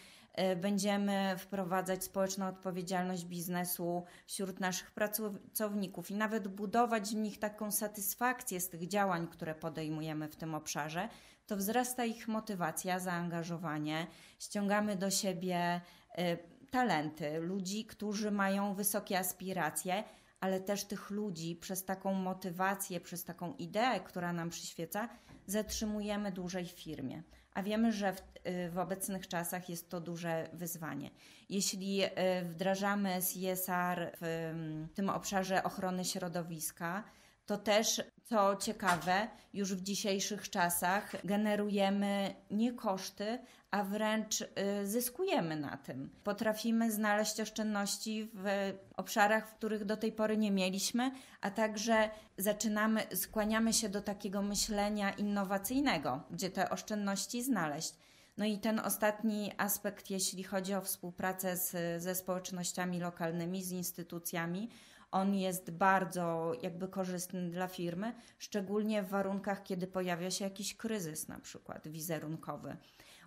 będziemy 0.56 1.34
wprowadzać 1.38 2.04
społeczną 2.04 2.46
odpowiedzialność 2.46 3.24
biznesu 3.24 4.04
wśród 4.26 4.60
naszych 4.60 4.90
pracowników 4.90 6.10
i 6.10 6.14
nawet 6.14 6.48
budować 6.48 7.10
w 7.10 7.16
nich 7.16 7.38
taką 7.38 7.70
satysfakcję 7.70 8.60
z 8.60 8.68
tych 8.68 8.88
działań, 8.88 9.28
które 9.28 9.54
podejmujemy 9.54 10.28
w 10.28 10.36
tym 10.36 10.54
obszarze, 10.54 11.08
to 11.46 11.56
wzrasta 11.56 12.04
ich 12.04 12.28
motywacja, 12.28 12.98
zaangażowanie, 12.98 14.06
ściągamy 14.38 14.96
do 14.96 15.10
siebie 15.10 15.80
e, 16.10 16.36
talenty, 16.70 17.38
ludzi, 17.38 17.84
którzy 17.84 18.30
mają 18.30 18.74
wysokie 18.74 19.18
aspiracje, 19.18 20.04
ale 20.40 20.60
też 20.60 20.84
tych 20.84 21.10
ludzi 21.10 21.56
przez 21.56 21.84
taką 21.84 22.14
motywację, 22.14 23.00
przez 23.00 23.24
taką 23.24 23.54
ideę, 23.54 24.00
która 24.00 24.32
nam 24.32 24.50
przyświeca, 24.50 25.08
zatrzymujemy 25.46 26.32
dłużej 26.32 26.66
w 26.66 26.70
firmie. 26.70 27.22
A 27.54 27.62
wiemy, 27.62 27.92
że 27.92 28.12
w, 28.12 28.22
y, 28.46 28.70
w 28.70 28.78
obecnych 28.78 29.28
czasach 29.28 29.68
jest 29.68 29.90
to 29.90 30.00
duże 30.00 30.48
wyzwanie. 30.52 31.10
Jeśli 31.48 32.04
y, 32.04 32.08
wdrażamy 32.44 33.18
CSR 33.20 34.16
w 34.20 34.54
tym 34.94 35.10
obszarze 35.10 35.62
ochrony 35.62 36.04
środowiska, 36.04 37.04
to 37.46 37.56
też, 37.56 38.02
co 38.22 38.56
ciekawe, 38.56 39.28
już 39.52 39.74
w 39.74 39.82
dzisiejszych 39.82 40.50
czasach 40.50 41.26
generujemy 41.26 42.34
nie 42.50 42.72
koszty, 42.72 43.38
a 43.74 43.84
wręcz 43.84 44.40
y, 44.40 44.46
zyskujemy 44.86 45.56
na 45.56 45.76
tym. 45.76 46.10
Potrafimy 46.24 46.92
znaleźć 46.92 47.40
oszczędności 47.40 48.30
w 48.34 48.72
obszarach, 48.96 49.48
w 49.48 49.54
których 49.54 49.84
do 49.84 49.96
tej 49.96 50.12
pory 50.12 50.36
nie 50.36 50.50
mieliśmy, 50.50 51.10
a 51.40 51.50
także 51.50 52.10
zaczynamy, 52.38 53.02
skłaniamy 53.14 53.72
się 53.72 53.88
do 53.88 54.00
takiego 54.00 54.42
myślenia 54.42 55.12
innowacyjnego, 55.12 56.22
gdzie 56.30 56.50
te 56.50 56.70
oszczędności 56.70 57.42
znaleźć. 57.42 57.94
No 58.36 58.44
i 58.44 58.58
ten 58.58 58.78
ostatni 58.78 59.52
aspekt, 59.56 60.10
jeśli 60.10 60.44
chodzi 60.44 60.74
o 60.74 60.80
współpracę 60.80 61.56
z, 61.56 62.02
ze 62.02 62.14
społecznościami 62.14 63.00
lokalnymi, 63.00 63.62
z 63.62 63.70
instytucjami, 63.70 64.68
on 65.10 65.34
jest 65.34 65.70
bardzo 65.70 66.52
jakby 66.62 66.88
korzystny 66.88 67.50
dla 67.50 67.68
firmy, 67.68 68.14
szczególnie 68.38 69.02
w 69.02 69.08
warunkach, 69.08 69.62
kiedy 69.62 69.86
pojawia 69.86 70.30
się 70.30 70.44
jakiś 70.44 70.76
kryzys, 70.76 71.28
na 71.28 71.40
przykład 71.40 71.88
wizerunkowy. 71.88 72.76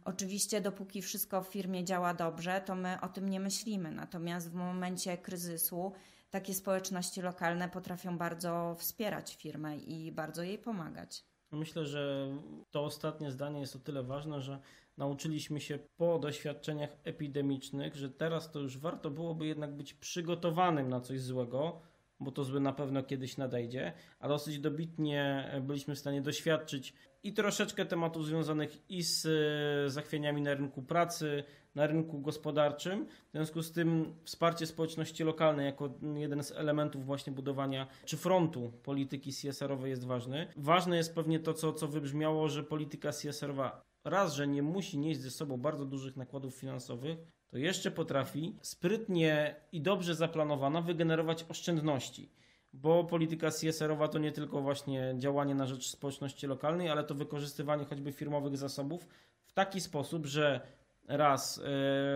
Oczywiście, 0.07 0.61
dopóki 0.61 1.01
wszystko 1.01 1.43
w 1.43 1.47
firmie 1.47 1.83
działa 1.83 2.13
dobrze, 2.13 2.61
to 2.65 2.75
my 2.75 3.01
o 3.01 3.07
tym 3.07 3.29
nie 3.29 3.39
myślimy. 3.39 3.91
Natomiast 3.91 4.51
w 4.51 4.53
momencie 4.53 5.17
kryzysu 5.17 5.91
takie 6.29 6.53
społeczności 6.53 7.21
lokalne 7.21 7.69
potrafią 7.69 8.17
bardzo 8.17 8.75
wspierać 8.79 9.35
firmę 9.35 9.77
i 9.77 10.11
bardzo 10.11 10.43
jej 10.43 10.57
pomagać. 10.57 11.23
Myślę, 11.51 11.85
że 11.85 12.27
to 12.71 12.83
ostatnie 12.83 13.31
zdanie 13.31 13.59
jest 13.59 13.75
o 13.75 13.79
tyle 13.79 14.03
ważne, 14.03 14.41
że 14.41 14.59
nauczyliśmy 14.97 15.61
się 15.61 15.79
po 15.97 16.19
doświadczeniach 16.19 16.89
epidemicznych, 17.03 17.95
że 17.95 18.09
teraz 18.09 18.51
to 18.51 18.59
już 18.59 18.77
warto 18.77 19.09
byłoby 19.09 19.47
jednak 19.47 19.75
być 19.75 19.93
przygotowanym 19.93 20.89
na 20.89 21.01
coś 21.01 21.21
złego, 21.21 21.81
bo 22.19 22.31
to 22.31 22.43
złe 22.43 22.59
na 22.59 22.73
pewno 22.73 23.03
kiedyś 23.03 23.37
nadejdzie, 23.37 23.93
a 24.19 24.27
dosyć 24.27 24.59
dobitnie 24.59 25.51
byliśmy 25.61 25.95
w 25.95 25.99
stanie 25.99 26.21
doświadczyć 26.21 26.93
i 27.23 27.33
troszeczkę 27.33 27.85
tematów 27.85 28.25
związanych 28.25 28.89
i 28.89 29.03
z 29.03 29.25
e, 29.25 29.89
zachwianiami 29.89 30.41
na 30.41 30.53
rynku 30.53 30.81
pracy, 30.83 31.43
na 31.75 31.87
rynku 31.87 32.19
gospodarczym. 32.19 33.05
W 33.05 33.31
związku 33.31 33.61
z 33.61 33.71
tym 33.71 34.15
wsparcie 34.23 34.65
społeczności 34.65 35.23
lokalnej 35.23 35.65
jako 35.65 35.89
jeden 36.15 36.43
z 36.43 36.51
elementów 36.51 37.05
właśnie 37.05 37.33
budowania 37.33 37.87
czy 38.05 38.17
frontu 38.17 38.73
polityki 38.83 39.31
CSR-owej 39.31 39.89
jest 39.89 40.05
ważny. 40.05 40.47
Ważne 40.55 40.97
jest 40.97 41.15
pewnie 41.15 41.39
to, 41.39 41.53
co, 41.53 41.73
co 41.73 41.87
wybrzmiało, 41.87 42.49
że 42.49 42.63
polityka 42.63 43.11
CSR-owa 43.11 43.81
raz, 44.03 44.33
że 44.33 44.47
nie 44.47 44.63
musi 44.63 44.97
nieść 44.97 45.19
ze 45.19 45.31
sobą 45.31 45.57
bardzo 45.57 45.85
dużych 45.85 46.15
nakładów 46.15 46.55
finansowych, 46.55 47.17
to 47.49 47.57
jeszcze 47.57 47.91
potrafi 47.91 48.55
sprytnie 48.61 49.55
i 49.71 49.81
dobrze 49.81 50.15
zaplanowana 50.15 50.81
wygenerować 50.81 51.45
oszczędności. 51.49 52.29
Bo 52.73 53.03
polityka 53.03 53.51
CSR-owa 53.51 54.07
to 54.07 54.19
nie 54.19 54.31
tylko 54.31 54.61
właśnie 54.61 55.15
działanie 55.17 55.55
na 55.55 55.65
rzecz 55.65 55.87
społeczności 55.87 56.47
lokalnej, 56.47 56.89
ale 56.89 57.03
to 57.03 57.15
wykorzystywanie 57.15 57.85
choćby 57.85 58.11
firmowych 58.11 58.57
zasobów 58.57 59.07
w 59.45 59.53
taki 59.53 59.81
sposób, 59.81 60.25
że 60.25 60.61
raz 61.07 61.57
y, 61.57 61.61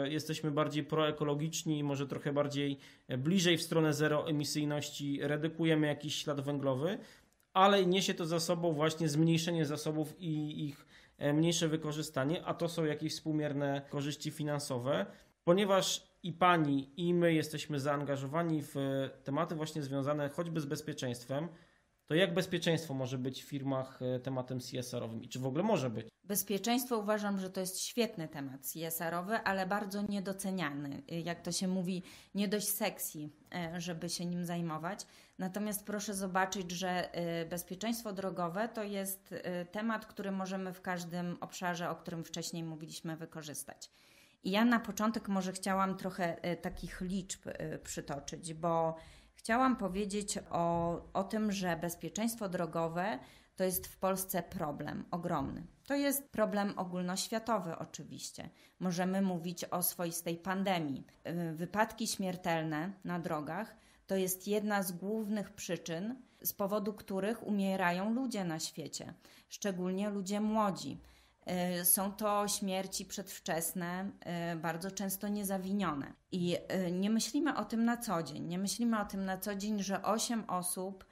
jesteśmy 0.09 0.51
bardziej 0.51 0.83
proekologiczni, 0.83 1.83
może 1.83 2.07
trochę 2.07 2.33
bardziej 2.33 2.77
e, 3.07 3.17
bliżej 3.17 3.57
w 3.57 3.61
stronę 3.61 3.93
zeroemisyjności, 3.93 5.19
redukujemy 5.21 5.87
jakiś 5.87 6.15
ślad 6.15 6.41
węglowy, 6.41 6.97
ale 7.53 7.85
niesie 7.85 8.13
to 8.13 8.25
za 8.25 8.39
sobą 8.39 8.73
właśnie 8.73 9.09
zmniejszenie 9.09 9.65
zasobów 9.65 10.15
i 10.19 10.65
ich 10.65 10.85
mniejsze 11.33 11.67
wykorzystanie, 11.67 12.45
a 12.45 12.53
to 12.53 12.69
są 12.69 12.85
jakieś 12.85 13.13
współmierne 13.13 13.81
korzyści 13.89 14.31
finansowe, 14.31 15.05
ponieważ 15.43 16.11
i 16.23 16.33
pani, 16.33 16.89
i 16.97 17.13
my 17.13 17.33
jesteśmy 17.33 17.79
zaangażowani 17.79 18.61
w 18.61 18.75
tematy 19.23 19.55
właśnie 19.55 19.83
związane 19.83 20.29
choćby 20.29 20.61
z 20.61 20.65
bezpieczeństwem, 20.65 21.47
to 22.05 22.15
jak 22.15 22.33
bezpieczeństwo 22.33 22.93
może 22.93 23.17
być 23.17 23.43
w 23.43 23.47
firmach 23.47 24.01
e, 24.01 24.19
tematem 24.19 24.59
CSR-owym 24.59 25.23
i 25.23 25.27
czy 25.29 25.39
w 25.39 25.45
ogóle 25.45 25.63
może 25.63 25.89
być? 25.89 26.07
Bezpieczeństwo 26.31 26.97
uważam, 26.97 27.39
że 27.39 27.49
to 27.49 27.59
jest 27.59 27.79
świetny 27.79 28.27
temat 28.27 28.61
CSR-owy, 28.61 29.35
ale 29.35 29.65
bardzo 29.65 30.01
niedoceniany. 30.01 31.03
Jak 31.07 31.41
to 31.41 31.51
się 31.51 31.67
mówi, 31.67 32.03
nie 32.35 32.47
dość 32.47 32.69
sexy, 32.69 33.29
e, 33.55 33.81
żeby 33.81 34.09
się 34.09 34.25
nim 34.25 34.45
zajmować. 34.45 35.05
Natomiast 35.37 35.85
proszę 35.85 36.13
zobaczyć, 36.13 36.71
że 36.71 37.13
e, 37.13 37.45
bezpieczeństwo 37.45 38.13
drogowe 38.13 38.69
to 38.69 38.83
jest 38.83 39.35
temat, 39.71 40.05
który 40.05 40.31
możemy 40.31 40.73
w 40.73 40.81
każdym 40.81 41.37
obszarze, 41.41 41.89
o 41.89 41.95
którym 41.95 42.23
wcześniej 42.23 42.63
mówiliśmy, 42.63 43.17
wykorzystać. 43.17 43.91
I 44.43 44.51
ja 44.51 44.65
na 44.65 44.79
początek 44.79 45.27
może 45.27 45.51
chciałam 45.51 45.97
trochę 45.97 46.35
takich 46.61 47.01
liczb 47.01 47.45
przytoczyć, 47.83 48.53
bo 48.53 48.95
Chciałam 49.33 49.75
powiedzieć 49.75 50.39
o, 50.49 50.95
o 51.13 51.23
tym, 51.23 51.51
że 51.51 51.77
bezpieczeństwo 51.77 52.49
drogowe 52.49 53.19
to 53.55 53.63
jest 53.63 53.87
w 53.87 53.97
Polsce 53.97 54.43
problem 54.43 55.05
ogromny. 55.11 55.67
To 55.91 55.95
jest 55.95 56.29
problem 56.29 56.73
ogólnoświatowy, 56.77 57.77
oczywiście. 57.77 58.49
Możemy 58.79 59.21
mówić 59.21 59.65
o 59.65 59.83
swoistej 59.83 60.37
pandemii. 60.37 61.07
Wypadki 61.53 62.07
śmiertelne 62.07 62.91
na 63.03 63.19
drogach 63.19 63.75
to 64.07 64.15
jest 64.15 64.47
jedna 64.47 64.83
z 64.83 64.91
głównych 64.91 65.49
przyczyn, 65.49 66.15
z 66.41 66.53
powodu 66.53 66.93
których 66.93 67.47
umierają 67.47 68.13
ludzie 68.13 68.45
na 68.45 68.59
świecie, 68.59 69.13
szczególnie 69.49 70.09
ludzie 70.09 70.41
młodzi. 70.41 71.01
E, 71.45 71.85
są 71.85 72.11
to 72.11 72.47
śmierci 72.47 73.05
przedwczesne, 73.05 74.11
e, 74.19 74.55
bardzo 74.55 74.91
często 74.91 75.27
niezawinione. 75.27 76.13
I 76.31 76.57
nie 76.91 77.09
myślimy 77.09 77.57
o 77.57 77.65
tym 77.65 77.85
na 77.85 77.97
co 77.97 78.23
dzień. 78.23 78.43
Nie 78.43 78.59
myślimy 78.59 79.01
o 79.01 79.05
tym 79.05 79.25
na 79.25 79.37
co 79.37 79.55
dzień, 79.55 79.83
że 79.83 80.03
8 80.03 80.49
osób 80.49 81.05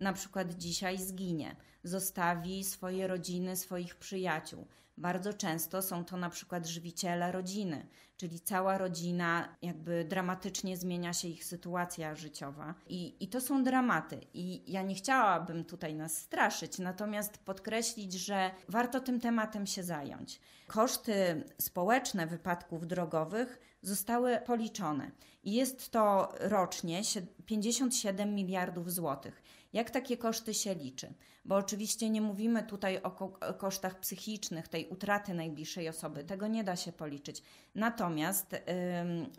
na 0.00 0.12
przykład 0.12 0.54
dzisiaj 0.54 0.98
zginie, 0.98 1.56
zostawi 1.84 2.64
swoje 2.64 3.06
rodziny, 3.06 3.56
swoich 3.56 3.96
przyjaciół. 3.96 4.66
Bardzo 4.98 5.32
często 5.32 5.82
są 5.82 6.04
to 6.04 6.16
na 6.16 6.30
przykład 6.30 6.66
żywiciele 6.66 7.32
rodziny, 7.32 7.86
czyli 8.16 8.40
cała 8.40 8.78
rodzina, 8.78 9.56
jakby 9.62 10.04
dramatycznie 10.04 10.76
zmienia 10.76 11.12
się 11.12 11.28
ich 11.28 11.44
sytuacja 11.44 12.14
życiowa. 12.14 12.74
I, 12.86 13.16
I 13.20 13.28
to 13.28 13.40
są 13.40 13.64
dramaty. 13.64 14.20
I 14.34 14.72
ja 14.72 14.82
nie 14.82 14.94
chciałabym 14.94 15.64
tutaj 15.64 15.94
nas 15.94 16.16
straszyć, 16.16 16.78
natomiast 16.78 17.38
podkreślić, 17.38 18.12
że 18.12 18.50
warto 18.68 19.00
tym 19.00 19.20
tematem 19.20 19.66
się 19.66 19.82
zająć. 19.82 20.40
Koszty 20.66 21.44
społeczne 21.58 22.26
wypadków 22.26 22.86
drogowych 22.86 23.60
zostały 23.82 24.38
policzone 24.46 25.10
i 25.44 25.52
jest 25.52 25.90
to 25.90 26.32
rocznie 26.40 27.02
57 27.46 28.34
miliardów 28.34 28.92
złotych. 28.92 29.42
Jak 29.72 29.90
takie 29.90 30.16
koszty 30.16 30.54
się 30.54 30.74
liczy? 30.74 31.14
Bo 31.44 31.56
oczywiście 31.56 32.10
nie 32.10 32.20
mówimy 32.20 32.62
tutaj 32.62 33.02
o 33.02 33.10
kosztach 33.54 34.00
psychicznych, 34.00 34.68
tej 34.68 34.88
utraty 34.88 35.34
najbliższej 35.34 35.88
osoby, 35.88 36.24
tego 36.24 36.46
nie 36.46 36.64
da 36.64 36.76
się 36.76 36.92
policzyć. 36.92 37.42
Natomiast 37.74 38.56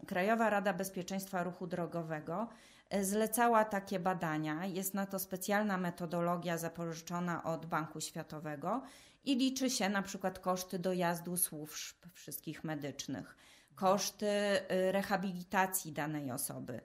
Krajowa 0.07 0.49
Rada 0.49 0.73
Bezpieczeństwa 0.73 1.43
Ruchu 1.43 1.67
Drogowego 1.67 2.47
y, 2.93 3.05
zlecała 3.05 3.65
takie 3.65 3.99
badania. 3.99 4.65
Jest 4.65 4.93
na 4.93 5.05
to 5.05 5.19
specjalna 5.19 5.77
metodologia 5.77 6.57
zapożyczona 6.57 7.43
od 7.43 7.65
Banku 7.65 8.01
Światowego 8.01 8.81
i 9.25 9.35
liczy 9.35 9.69
się 9.69 9.89
na 9.89 10.01
przykład 10.01 10.39
koszty 10.39 10.79
dojazdu 10.79 11.37
służb 11.37 11.95
wszystkich 12.13 12.63
medycznych, 12.63 13.37
koszty 13.75 14.27
y, 14.27 14.91
rehabilitacji 14.91 15.91
danej 15.91 16.31
osoby, 16.31 16.81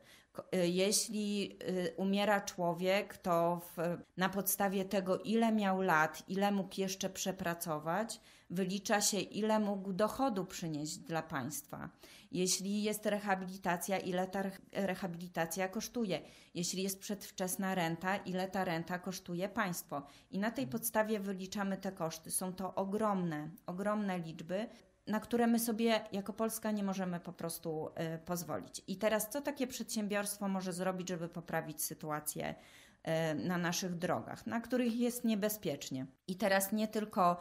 jeśli 0.53 1.59
y, 1.69 1.95
umiera 1.97 2.41
człowiek, 2.41 3.17
to 3.17 3.61
w, 3.77 3.99
na 4.17 4.29
podstawie 4.29 4.85
tego, 4.85 5.19
ile 5.19 5.53
miał 5.53 5.81
lat, 5.81 6.23
ile 6.29 6.53
mógł 6.53 6.81
jeszcze 6.81 7.11
przepracować, 7.11 8.21
wylicza 8.51 9.01
się, 9.01 9.19
ile 9.19 9.59
mógł 9.59 9.93
dochodu 9.93 10.45
przynieść 10.45 10.99
dla 10.99 11.23
państwa. 11.23 11.91
Jeśli 12.33 12.83
jest 12.83 13.07
rehabilitacja, 13.07 13.99
ile 13.99 14.27
ta 14.27 14.43
rehabilitacja 14.73 15.69
kosztuje. 15.69 16.21
Jeśli 16.55 16.83
jest 16.83 17.01
przedwczesna 17.01 17.75
renta, 17.75 18.17
ile 18.17 18.49
ta 18.49 18.65
renta 18.65 18.99
kosztuje 18.99 19.49
państwo. 19.49 20.07
I 20.31 20.39
na 20.39 20.51
tej 20.51 20.67
podstawie 20.67 21.21
wyliczamy 21.21 21.77
te 21.77 21.93
koszty. 21.93 22.31
Są 22.31 22.53
to 22.53 22.75
ogromne, 22.75 23.51
ogromne 23.67 24.19
liczby 24.19 24.69
na 25.07 25.21
które 25.21 25.47
my 25.47 25.59
sobie 25.59 26.01
jako 26.13 26.33
Polska 26.33 26.71
nie 26.71 26.83
możemy 26.83 27.21
po 27.21 27.33
prostu 27.33 27.89
y, 28.15 28.19
pozwolić. 28.19 28.83
I 28.89 28.97
teraz, 28.97 29.31
co 29.31 29.41
takie 29.41 29.67
przedsiębiorstwo 29.67 30.49
może 30.49 30.73
zrobić, 30.73 31.09
żeby 31.09 31.29
poprawić 31.29 31.83
sytuację 31.83 32.55
y, 32.55 33.35
na 33.35 33.59
naszych 33.59 33.95
drogach, 33.95 34.47
na 34.47 34.61
których 34.61 34.97
jest 34.97 35.25
niebezpiecznie? 35.25 36.07
I 36.27 36.37
teraz 36.37 36.73
nie 36.73 36.89
tylko 36.89 37.41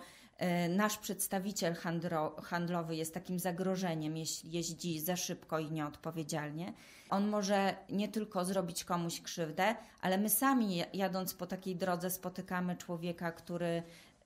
y, 0.66 0.70
nasz 0.70 0.98
przedstawiciel 0.98 1.76
handlo, 1.76 2.36
handlowy 2.42 2.96
jest 2.96 3.14
takim 3.14 3.40
zagrożeniem, 3.40 4.18
jeśli 4.18 4.52
jeździ 4.52 5.00
za 5.00 5.16
szybko 5.16 5.60
i 5.60 5.72
nieodpowiedzialnie. 5.72 6.74
On 7.10 7.28
może 7.28 7.76
nie 7.90 8.08
tylko 8.08 8.46
zrobić 8.46 8.84
komuś 8.84 9.22
krzywdę, 9.22 9.76
ale 10.02 10.18
my 10.18 10.30
sami 10.30 10.84
jadąc 10.94 11.34
po 11.34 11.48
takiej 11.48 11.76
drodze 11.76 12.10
spotykamy 12.10 12.78
człowieka, 12.78 13.32
który 13.32 13.84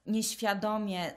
nieświadomie 0.07 1.13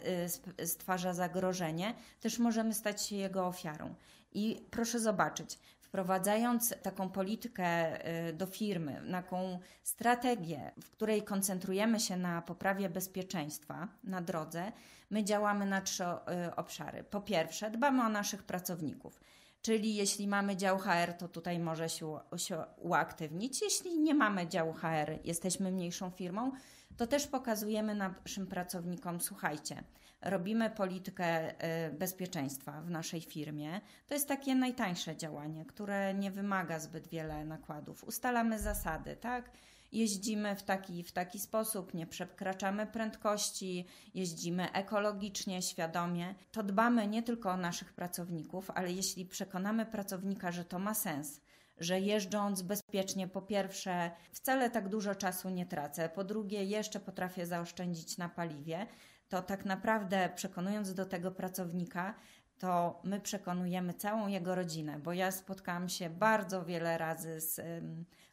y, 0.61 0.67
stwarza 0.67 1.15
zagrożenie, 1.15 1.95
też 2.21 2.39
możemy 2.39 2.75
stać 2.75 3.07
się 3.07 3.17
jego 3.17 3.47
ofiarą. 3.47 3.95
I 4.33 4.67
proszę 4.71 5.01
zobaczyć, 5.01 5.59
wprowadzając 5.81 6.75
taką 6.83 7.09
politykę 7.09 7.99
y, 8.29 8.33
do 8.33 8.47
firmy, 8.47 9.03
taką 9.11 9.59
strategię, 9.83 10.73
w 10.83 10.91
której 10.91 11.23
koncentrujemy 11.23 12.01
się 12.01 12.17
na 12.17 12.43
poprawie 12.43 12.89
bezpieczeństwa 12.89 13.89
na 14.05 14.21
drodze, 14.21 14.73
my 15.11 15.25
działamy 15.25 15.67
na 15.67 15.81
trzy 15.81 16.05
y, 16.05 16.57
obszary. 16.57 17.05
Po 17.05 17.21
pierwsze, 17.21 17.71
dbamy 17.71 18.03
o 18.03 18.09
naszych 18.09 18.43
pracowników. 18.43 19.21
Czyli 19.63 19.95
jeśli 19.95 20.29
mamy 20.29 20.57
dział 20.57 20.79
HR, 20.79 21.13
to 21.19 21.29
tutaj 21.29 21.59
może 21.59 21.89
się, 21.89 22.19
się 22.37 22.65
uaktywnić. 22.77 23.63
Jeśli 23.63 23.99
nie 23.99 24.15
mamy 24.15 24.49
działu 24.49 24.73
HR, 24.73 25.19
jesteśmy 25.25 25.73
mniejszą 25.73 26.11
firmą, 26.11 26.53
to 26.97 27.07
też 27.07 27.27
pokazujemy 27.27 27.95
naszym 27.95 28.47
pracownikom, 28.47 29.21
słuchajcie, 29.21 29.83
robimy 30.23 30.71
politykę 30.71 31.51
y, 31.89 31.93
bezpieczeństwa 31.93 32.83
w 32.83 32.91
naszej 32.91 33.21
firmie. 33.21 33.81
To 34.09 34.15
jest 34.15 34.29
takie 34.29 34.55
najtańsze 34.55 35.17
działanie, 35.17 35.65
które 35.65 36.15
nie 36.15 36.31
wymaga 36.31 36.79
zbyt 36.79 37.09
wiele 37.09 37.45
nakładów. 37.45 38.05
Ustalamy 38.05 38.59
zasady, 38.59 39.17
tak? 39.17 39.51
Jeździmy 39.93 40.57
w 40.57 40.63
taki, 40.63 41.03
w 41.03 41.13
taki 41.13 41.39
sposób, 41.39 41.95
nie 41.95 42.07
przekraczamy 42.07 42.87
prędkości, 42.87 43.87
jeździmy 44.15 44.73
ekologicznie, 44.73 45.63
świadomie. 45.63 46.35
To 46.53 46.63
dbamy 46.63 47.07
nie 47.07 47.23
tylko 47.23 47.51
o 47.51 47.57
naszych 47.57 47.93
pracowników, 47.93 48.71
ale 48.71 48.93
jeśli 48.93 49.27
przekonamy 49.27 49.87
pracownika, 49.87 50.53
że 50.53 50.65
to 50.65 50.79
ma 50.79 50.95
sens, 50.95 51.41
że 51.81 52.01
jeżdżąc 52.01 52.63
bezpiecznie, 52.63 53.29
po 53.29 53.43
pierwsze, 53.43 54.11
wcale 54.33 54.71
tak 54.71 54.89
dużo 54.89 55.15
czasu 55.15 55.51
nie 55.51 55.67
tracę, 55.67 56.09
po 56.09 56.25
drugie, 56.25 56.65
jeszcze 56.65 57.01
potrafię 57.01 57.47
zaoszczędzić 57.47 58.19
na 58.19 58.29
paliwie, 58.29 58.87
to 59.29 59.43
tak 59.43 59.65
naprawdę 59.65 60.31
przekonując 60.35 60.95
do 60.95 61.07
tego 61.07 61.31
pracownika, 61.31 62.15
to 62.61 63.01
my 63.05 63.21
przekonujemy 63.21 63.95
całą 63.95 64.29
jego 64.29 64.55
rodzinę, 64.55 64.99
bo 64.99 65.13
ja 65.13 65.31
spotkałam 65.31 65.89
się 65.89 66.11
bardzo 66.11 66.65
wiele 66.65 66.99
razy 66.99 67.41
z 67.41 67.61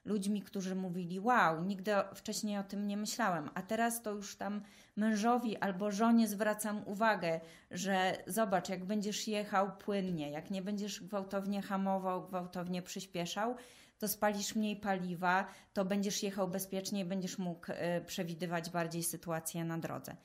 ludźmi, 0.05 0.41
którzy 0.41 0.75
mówili: 0.75 1.19
Wow, 1.19 1.63
nigdy 1.63 1.91
wcześniej 2.15 2.57
o 2.57 2.63
tym 2.63 2.87
nie 2.87 2.97
myślałem, 2.97 3.49
a 3.53 3.61
teraz 3.61 4.01
to 4.01 4.11
już 4.11 4.35
tam 4.35 4.61
mężowi 4.95 5.57
albo 5.57 5.91
żonie 5.91 6.27
zwracam 6.27 6.81
uwagę, 6.85 7.39
że 7.71 8.17
zobacz, 8.27 8.69
jak 8.69 8.85
będziesz 8.85 9.27
jechał 9.27 9.77
płynnie, 9.77 10.31
jak 10.31 10.51
nie 10.51 10.61
będziesz 10.61 11.03
gwałtownie 11.03 11.61
hamował, 11.61 12.27
gwałtownie 12.27 12.81
przyspieszał, 12.81 13.55
to 13.99 14.07
spalisz 14.07 14.55
mniej 14.55 14.75
paliwa, 14.75 15.47
to 15.73 15.85
będziesz 15.85 16.23
jechał 16.23 16.47
bezpiecznie 16.47 17.05
będziesz 17.05 17.37
mógł 17.37 17.71
y, 17.71 17.75
przewidywać 18.05 18.69
bardziej 18.69 19.03
sytuację 19.03 19.65
na 19.65 19.77
drodze. 19.77 20.15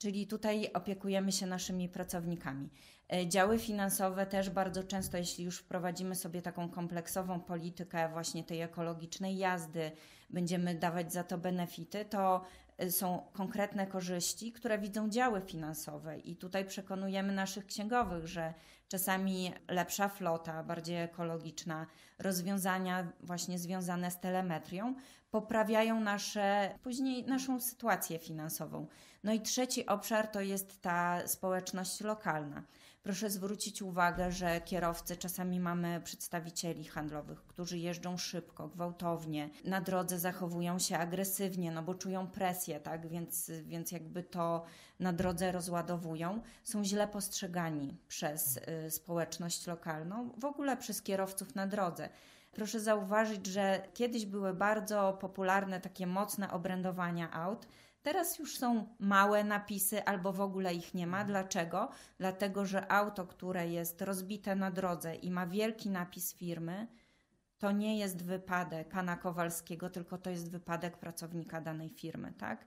Czyli 0.00 0.26
tutaj 0.26 0.72
opiekujemy 0.72 1.32
się 1.32 1.46
naszymi 1.46 1.88
pracownikami. 1.88 2.70
E, 3.12 3.28
działy 3.28 3.58
finansowe 3.58 4.26
też 4.26 4.50
bardzo 4.50 4.84
często, 4.84 5.16
jeśli 5.16 5.44
już 5.44 5.58
wprowadzimy 5.58 6.14
sobie 6.14 6.42
taką 6.42 6.68
kompleksową 6.68 7.40
politykę 7.40 8.08
właśnie 8.08 8.44
tej 8.44 8.60
ekologicznej 8.60 9.38
jazdy, 9.38 9.90
będziemy 10.30 10.74
dawać 10.74 11.12
za 11.12 11.24
to 11.24 11.38
benefity, 11.38 12.04
to 12.04 12.44
e, 12.78 12.90
są 12.90 13.22
konkretne 13.32 13.86
korzyści, 13.86 14.52
które 14.52 14.78
widzą 14.78 15.08
działy 15.08 15.40
finansowe. 15.40 16.18
I 16.18 16.36
tutaj 16.36 16.64
przekonujemy 16.64 17.32
naszych 17.32 17.66
księgowych, 17.66 18.26
że 18.26 18.54
czasami 18.88 19.52
lepsza 19.68 20.08
flota, 20.08 20.64
bardziej 20.64 21.02
ekologiczna, 21.02 21.86
rozwiązania 22.18 23.12
właśnie 23.20 23.58
związane 23.58 24.10
z 24.10 24.20
telemetrią 24.20 24.94
poprawiają 25.30 26.00
nasze, 26.00 26.74
później 26.82 27.26
naszą 27.26 27.60
sytuację 27.60 28.18
finansową. 28.18 28.86
No 29.24 29.32
i 29.32 29.40
trzeci 29.40 29.86
obszar 29.86 30.28
to 30.28 30.40
jest 30.40 30.80
ta 30.80 31.28
społeczność 31.28 32.00
lokalna. 32.00 32.62
Proszę 33.02 33.30
zwrócić 33.30 33.82
uwagę, 33.82 34.32
że 34.32 34.60
kierowcy 34.60 35.16
czasami 35.16 35.60
mamy 35.60 36.00
przedstawicieli 36.00 36.84
handlowych, 36.84 37.42
którzy 37.46 37.78
jeżdżą 37.78 38.16
szybko, 38.16 38.68
gwałtownie, 38.68 39.50
na 39.64 39.80
drodze 39.80 40.18
zachowują 40.18 40.78
się 40.78 40.98
agresywnie, 40.98 41.72
no 41.72 41.82
bo 41.82 41.94
czują 41.94 42.26
presję, 42.26 42.80
tak? 42.80 43.08
Więc, 43.08 43.50
więc 43.62 43.92
jakby 43.92 44.22
to 44.22 44.64
na 44.98 45.12
drodze 45.12 45.52
rozładowują. 45.52 46.42
Są 46.64 46.84
źle 46.84 47.08
postrzegani 47.08 47.96
przez 48.08 48.56
y, 48.86 48.90
społeczność 48.90 49.66
lokalną, 49.66 50.30
w 50.38 50.44
ogóle 50.44 50.76
przez 50.76 51.02
kierowców 51.02 51.54
na 51.54 51.66
drodze. 51.66 52.08
Proszę 52.50 52.80
zauważyć, 52.80 53.46
że 53.46 53.82
kiedyś 53.94 54.26
były 54.26 54.54
bardzo 54.54 55.12
popularne 55.20 55.80
takie 55.80 56.06
mocne 56.06 56.50
obrędowania 56.50 57.32
aut. 57.32 57.66
Teraz 58.02 58.38
już 58.38 58.58
są 58.58 58.86
małe 58.98 59.44
napisy 59.44 60.04
albo 60.04 60.32
w 60.32 60.40
ogóle 60.40 60.74
ich 60.74 60.94
nie 60.94 61.06
ma. 61.06 61.24
Dlaczego? 61.24 61.88
Dlatego, 62.18 62.66
że 62.66 62.92
auto, 62.92 63.26
które 63.26 63.68
jest 63.68 64.02
rozbite 64.02 64.56
na 64.56 64.70
drodze 64.70 65.14
i 65.14 65.30
ma 65.30 65.46
wielki 65.46 65.90
napis 65.90 66.34
firmy, 66.34 66.86
to 67.58 67.72
nie 67.72 67.98
jest 67.98 68.24
wypadek 68.24 68.88
pana 68.88 69.16
Kowalskiego, 69.16 69.90
tylko 69.90 70.18
to 70.18 70.30
jest 70.30 70.50
wypadek 70.50 70.98
pracownika 70.98 71.60
danej 71.60 71.90
firmy, 71.90 72.32
tak? 72.38 72.66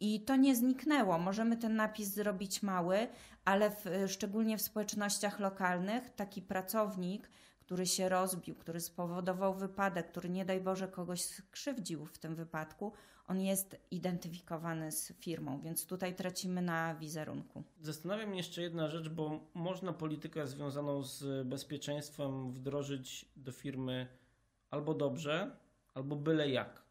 I 0.00 0.24
to 0.24 0.36
nie 0.36 0.56
zniknęło. 0.56 1.18
Możemy 1.18 1.56
ten 1.56 1.76
napis 1.76 2.08
zrobić 2.08 2.62
mały, 2.62 3.08
ale 3.44 3.70
w, 3.70 3.84
szczególnie 4.06 4.58
w 4.58 4.62
społecznościach 4.62 5.40
lokalnych 5.40 6.10
taki 6.10 6.42
pracownik 6.42 7.30
który 7.66 7.86
się 7.86 8.08
rozbił, 8.08 8.54
który 8.54 8.80
spowodował 8.80 9.54
wypadek, 9.54 10.08
który 10.10 10.28
nie 10.28 10.44
daj 10.44 10.60
Boże 10.60 10.88
kogoś 10.88 11.22
skrzywdził 11.22 12.06
w 12.06 12.18
tym 12.18 12.34
wypadku, 12.34 12.92
on 13.26 13.40
jest 13.40 13.76
identyfikowany 13.90 14.92
z 14.92 15.12
firmą, 15.12 15.60
więc 15.60 15.86
tutaj 15.86 16.14
tracimy 16.14 16.62
na 16.62 16.94
wizerunku. 16.94 17.62
Zastanawiam 17.80 18.28
mnie 18.28 18.36
jeszcze 18.36 18.62
jedna 18.62 18.88
rzecz, 18.88 19.08
bo 19.08 19.40
można 19.54 19.92
politykę 19.92 20.46
związaną 20.46 21.02
z 21.02 21.46
bezpieczeństwem 21.48 22.50
wdrożyć 22.52 23.28
do 23.36 23.52
firmy 23.52 24.06
albo 24.70 24.94
dobrze, 24.94 25.56
albo 25.94 26.16
byle 26.16 26.50
jak. 26.50 26.83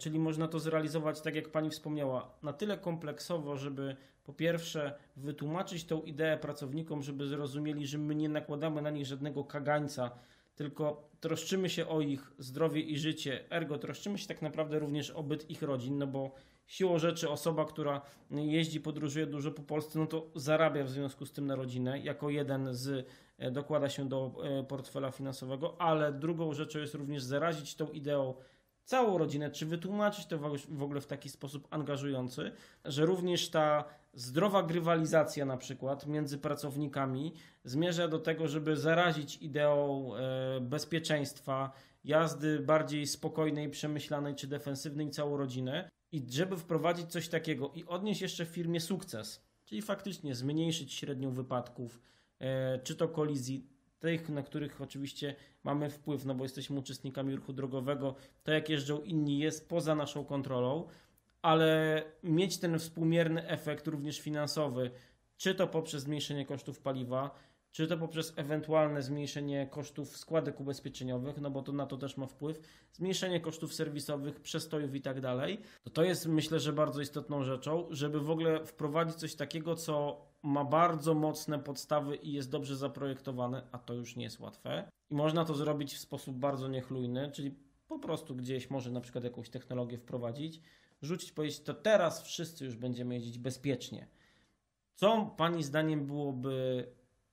Czyli 0.00 0.18
można 0.18 0.48
to 0.48 0.58
zrealizować, 0.58 1.20
tak 1.20 1.34
jak 1.34 1.48
pani 1.48 1.70
wspomniała, 1.70 2.30
na 2.42 2.52
tyle 2.52 2.78
kompleksowo, 2.78 3.56
żeby 3.56 3.96
po 4.24 4.32
pierwsze 4.32 4.94
wytłumaczyć 5.16 5.84
tą 5.84 6.02
ideę 6.02 6.38
pracownikom, 6.38 7.02
żeby 7.02 7.26
zrozumieli, 7.26 7.86
że 7.86 7.98
my 7.98 8.14
nie 8.14 8.28
nakładamy 8.28 8.82
na 8.82 8.90
nich 8.90 9.06
żadnego 9.06 9.44
kagańca, 9.44 10.10
tylko 10.54 11.10
troszczymy 11.20 11.68
się 11.68 11.88
o 11.88 12.00
ich 12.00 12.32
zdrowie 12.38 12.80
i 12.80 12.98
życie, 12.98 13.50
ergo 13.50 13.78
troszczymy 13.78 14.18
się 14.18 14.26
tak 14.26 14.42
naprawdę 14.42 14.78
również 14.78 15.10
o 15.10 15.22
byt 15.22 15.50
ich 15.50 15.62
rodzin, 15.62 15.98
no 15.98 16.06
bo 16.06 16.34
siłą 16.66 16.98
rzeczy 16.98 17.30
osoba, 17.30 17.64
która 17.64 18.00
jeździ, 18.30 18.80
podróżuje 18.80 19.26
dużo 19.26 19.50
po 19.50 19.62
Polsce, 19.62 19.98
no 19.98 20.06
to 20.06 20.26
zarabia 20.34 20.84
w 20.84 20.90
związku 20.90 21.26
z 21.26 21.32
tym 21.32 21.46
na 21.46 21.56
rodzinę, 21.56 21.98
jako 21.98 22.30
jeden 22.30 22.74
z 22.74 23.06
e, 23.38 23.50
dokłada 23.50 23.88
się 23.88 24.08
do 24.08 24.32
e, 24.42 24.64
portfela 24.64 25.10
finansowego, 25.10 25.80
ale 25.80 26.12
drugą 26.12 26.54
rzeczą 26.54 26.78
jest 26.78 26.94
również 26.94 27.22
zarazić 27.22 27.74
tą 27.74 27.88
ideą 27.88 28.34
całą 28.90 29.18
rodzinę, 29.18 29.50
czy 29.50 29.66
wytłumaczyć 29.66 30.26
to 30.26 30.38
w 30.68 30.82
ogóle 30.82 31.00
w 31.00 31.06
taki 31.06 31.28
sposób 31.28 31.68
angażujący, 31.70 32.52
że 32.84 33.06
również 33.06 33.50
ta 33.50 33.84
zdrowa 34.14 34.62
grywalizacja 34.62 35.44
na 35.44 35.56
przykład 35.56 36.06
między 36.06 36.38
pracownikami 36.38 37.32
zmierza 37.64 38.08
do 38.08 38.18
tego, 38.18 38.48
żeby 38.48 38.76
zarazić 38.76 39.36
ideą 39.36 40.10
e, 40.16 40.60
bezpieczeństwa, 40.60 41.72
jazdy 42.04 42.60
bardziej 42.60 43.06
spokojnej, 43.06 43.70
przemyślanej 43.70 44.34
czy 44.34 44.46
defensywnej 44.46 45.10
całą 45.10 45.36
rodzinę 45.36 45.90
i 46.12 46.26
żeby 46.30 46.56
wprowadzić 46.56 47.06
coś 47.06 47.28
takiego 47.28 47.70
i 47.74 47.84
odnieść 47.84 48.20
jeszcze 48.20 48.44
w 48.44 48.48
firmie 48.48 48.80
sukces, 48.80 49.44
czyli 49.64 49.82
faktycznie 49.82 50.34
zmniejszyć 50.34 50.94
średnią 50.94 51.30
wypadków, 51.30 52.00
e, 52.38 52.78
czy 52.78 52.96
to 52.96 53.08
kolizji, 53.08 53.66
tych, 54.00 54.28
na 54.28 54.42
których 54.42 54.80
oczywiście 54.80 55.34
mamy 55.64 55.90
wpływ, 55.90 56.24
no 56.24 56.34
bo 56.34 56.44
jesteśmy 56.44 56.78
uczestnikami 56.78 57.36
ruchu 57.36 57.52
drogowego, 57.52 58.14
to 58.42 58.52
jak 58.52 58.68
jeżdżą 58.68 59.00
inni 59.00 59.38
jest 59.38 59.68
poza 59.68 59.94
naszą 59.94 60.24
kontrolą, 60.24 60.86
ale 61.42 62.02
mieć 62.22 62.58
ten 62.58 62.78
współmierny 62.78 63.48
efekt 63.48 63.86
również 63.86 64.20
finansowy, 64.20 64.90
czy 65.36 65.54
to 65.54 65.66
poprzez 65.66 66.02
zmniejszenie 66.02 66.46
kosztów 66.46 66.80
paliwa, 66.80 67.34
czy 67.70 67.86
to 67.86 67.98
poprzez 67.98 68.32
ewentualne 68.36 69.02
zmniejszenie 69.02 69.66
kosztów 69.66 70.16
składek 70.16 70.60
ubezpieczeniowych, 70.60 71.40
no 71.40 71.50
bo 71.50 71.62
to 71.62 71.72
na 71.72 71.86
to 71.86 71.96
też 71.96 72.16
ma 72.16 72.26
wpływ, 72.26 72.60
zmniejszenie 72.92 73.40
kosztów 73.40 73.74
serwisowych, 73.74 74.40
przestojów 74.40 74.94
i 74.94 75.00
tak 75.00 75.20
dalej, 75.20 75.60
to 75.82 75.90
to 75.90 76.04
jest 76.04 76.26
myślę, 76.26 76.60
że 76.60 76.72
bardzo 76.72 77.00
istotną 77.00 77.44
rzeczą, 77.44 77.86
żeby 77.90 78.20
w 78.20 78.30
ogóle 78.30 78.66
wprowadzić 78.66 79.16
coś 79.16 79.34
takiego, 79.34 79.76
co 79.76 80.24
ma 80.42 80.64
bardzo 80.64 81.14
mocne 81.14 81.58
podstawy 81.58 82.16
i 82.16 82.32
jest 82.32 82.50
dobrze 82.50 82.76
zaprojektowane, 82.76 83.62
a 83.72 83.78
to 83.78 83.94
już 83.94 84.16
nie 84.16 84.24
jest 84.24 84.40
łatwe. 84.40 84.90
I 85.10 85.14
można 85.14 85.44
to 85.44 85.54
zrobić 85.54 85.94
w 85.94 85.98
sposób 85.98 86.36
bardzo 86.36 86.68
niechlujny, 86.68 87.30
czyli 87.32 87.54
po 87.88 87.98
prostu 87.98 88.36
gdzieś 88.36 88.70
może 88.70 88.90
na 88.90 89.00
przykład 89.00 89.24
jakąś 89.24 89.50
technologię 89.50 89.98
wprowadzić, 89.98 90.60
rzucić, 91.02 91.32
powiedzieć, 91.32 91.60
to 91.60 91.74
teraz 91.74 92.22
wszyscy 92.22 92.64
już 92.64 92.76
będziemy 92.76 93.14
jeździć 93.14 93.38
bezpiecznie. 93.38 94.06
Co 94.94 95.34
Pani 95.36 95.62
zdaniem 95.62 96.06
byłoby 96.06 96.86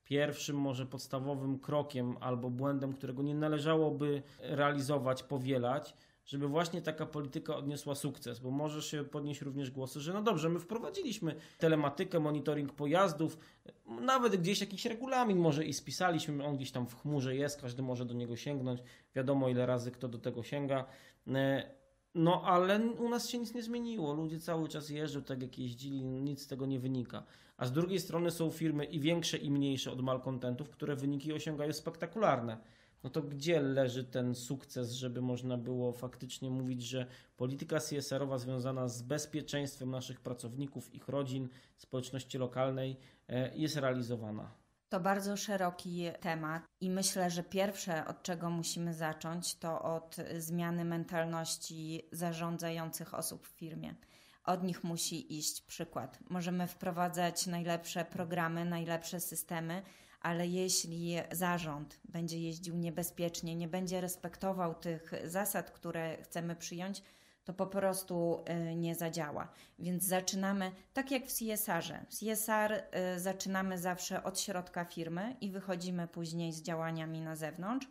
pierwszym, 0.03 0.55
może 0.55 0.85
podstawowym 0.85 1.59
krokiem 1.59 2.17
albo 2.19 2.49
błędem, 2.49 2.93
którego 2.93 3.23
nie 3.23 3.35
należałoby 3.35 4.23
realizować, 4.39 5.23
powielać, 5.23 5.93
żeby 6.27 6.47
właśnie 6.47 6.81
taka 6.81 7.05
polityka 7.05 7.55
odniosła 7.55 7.95
sukces, 7.95 8.39
bo 8.39 8.51
może 8.51 8.81
się 8.81 9.03
podnieść 9.03 9.41
również 9.41 9.71
głosy, 9.71 9.99
że 9.99 10.13
no 10.13 10.21
dobrze, 10.21 10.49
my 10.49 10.59
wprowadziliśmy 10.59 11.35
telematykę, 11.57 12.19
monitoring 12.19 12.73
pojazdów, 12.73 13.37
nawet 13.85 14.35
gdzieś 14.35 14.61
jakiś 14.61 14.85
regulamin 14.85 15.37
może 15.37 15.65
i 15.65 15.73
spisaliśmy, 15.73 16.45
on 16.45 16.55
gdzieś 16.55 16.71
tam 16.71 16.87
w 16.87 17.01
chmurze 17.01 17.35
jest, 17.35 17.61
każdy 17.61 17.81
może 17.81 18.05
do 18.05 18.13
niego 18.13 18.35
sięgnąć, 18.35 18.81
wiadomo 19.15 19.49
ile 19.49 19.65
razy 19.65 19.91
kto 19.91 20.07
do 20.07 20.17
tego 20.17 20.43
sięga. 20.43 20.85
E, 21.27 21.69
no 22.15 22.41
ale 22.45 22.79
u 22.79 23.09
nas 23.09 23.29
się 23.29 23.37
nic 23.37 23.53
nie 23.53 23.63
zmieniło. 23.63 24.13
Ludzie 24.13 24.39
cały 24.39 24.67
czas 24.67 24.89
jeżdżą 24.89 25.23
tak 25.23 25.41
jak 25.41 25.59
jeździli, 25.59 26.03
nic 26.03 26.41
z 26.41 26.47
tego 26.47 26.65
nie 26.65 26.79
wynika. 26.79 27.23
A 27.57 27.65
z 27.65 27.71
drugiej 27.71 27.99
strony 27.99 28.31
są 28.31 28.51
firmy 28.51 28.85
i 28.85 28.99
większe 28.99 29.37
i 29.37 29.51
mniejsze 29.51 29.91
od 29.91 30.01
malkontentów, 30.01 30.69
które 30.69 30.95
wyniki 30.95 31.33
osiągają 31.33 31.73
spektakularne. 31.73 32.57
No 33.03 33.09
to 33.09 33.21
gdzie 33.21 33.61
leży 33.61 34.03
ten 34.03 34.35
sukces, 34.35 34.91
żeby 34.91 35.21
można 35.21 35.57
było 35.57 35.93
faktycznie 35.93 36.49
mówić, 36.49 36.81
że 36.83 37.05
polityka 37.37 37.79
CSR-owa 37.79 38.37
związana 38.37 38.87
z 38.87 39.01
bezpieczeństwem 39.01 39.91
naszych 39.91 40.21
pracowników, 40.21 40.95
ich 40.95 41.07
rodzin, 41.07 41.49
społeczności 41.77 42.37
lokalnej 42.37 42.97
e, 43.27 43.57
jest 43.57 43.75
realizowana? 43.75 44.51
To 44.89 44.99
bardzo 44.99 45.37
szeroki 45.37 46.05
temat 46.19 46.63
i 46.81 46.89
myślę, 46.89 47.29
że 47.29 47.43
pierwsze, 47.43 48.05
od 48.05 48.23
czego 48.23 48.49
musimy 48.49 48.93
zacząć, 48.93 49.55
to 49.55 49.81
od 49.81 50.15
zmiany 50.37 50.85
mentalności 50.85 52.01
zarządzających 52.11 53.13
osób 53.13 53.47
w 53.47 53.51
firmie. 53.51 53.95
Od 54.43 54.63
nich 54.63 54.83
musi 54.83 55.37
iść 55.37 55.61
przykład. 55.61 56.19
Możemy 56.29 56.67
wprowadzać 56.67 57.47
najlepsze 57.47 58.05
programy, 58.05 58.65
najlepsze 58.65 59.19
systemy, 59.19 59.81
ale 60.27 60.47
jeśli 60.47 61.15
zarząd 61.31 61.99
będzie 62.05 62.39
jeździł 62.39 62.77
niebezpiecznie, 62.77 63.55
nie 63.55 63.67
będzie 63.67 64.01
respektował 64.01 64.75
tych 64.75 65.11
zasad, 65.25 65.71
które 65.71 66.17
chcemy 66.23 66.55
przyjąć, 66.55 67.03
to 67.43 67.53
po 67.53 67.67
prostu 67.67 68.43
y, 68.69 68.75
nie 68.75 68.95
zadziała. 68.95 69.47
Więc 69.79 70.03
zaczynamy, 70.03 70.71
tak 70.93 71.11
jak 71.11 71.25
w 71.25 71.33
CSR-ze. 71.33 72.05
W 72.09 72.19
CSR 72.19 72.71
y, 73.15 73.19
zaczynamy 73.19 73.77
zawsze 73.77 74.23
od 74.23 74.39
środka 74.39 74.85
firmy 74.85 75.35
i 75.41 75.51
wychodzimy 75.51 76.07
później 76.07 76.53
z 76.53 76.61
działaniami 76.61 77.21
na 77.21 77.35
zewnątrz. 77.35 77.87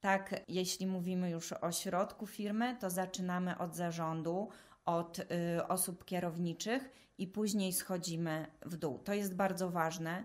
Tak, 0.00 0.40
jeśli 0.48 0.86
mówimy 0.86 1.30
już 1.30 1.52
o 1.52 1.72
środku 1.72 2.26
firmy, 2.26 2.76
to 2.80 2.90
zaczynamy 2.90 3.58
od 3.58 3.76
zarządu, 3.76 4.48
od 4.84 5.18
y, 5.18 5.24
osób 5.68 6.04
kierowniczych 6.04 6.90
i 7.18 7.26
później 7.26 7.72
schodzimy 7.72 8.46
w 8.66 8.76
dół. 8.76 8.98
To 8.98 9.14
jest 9.14 9.34
bardzo 9.34 9.70
ważne. 9.70 10.24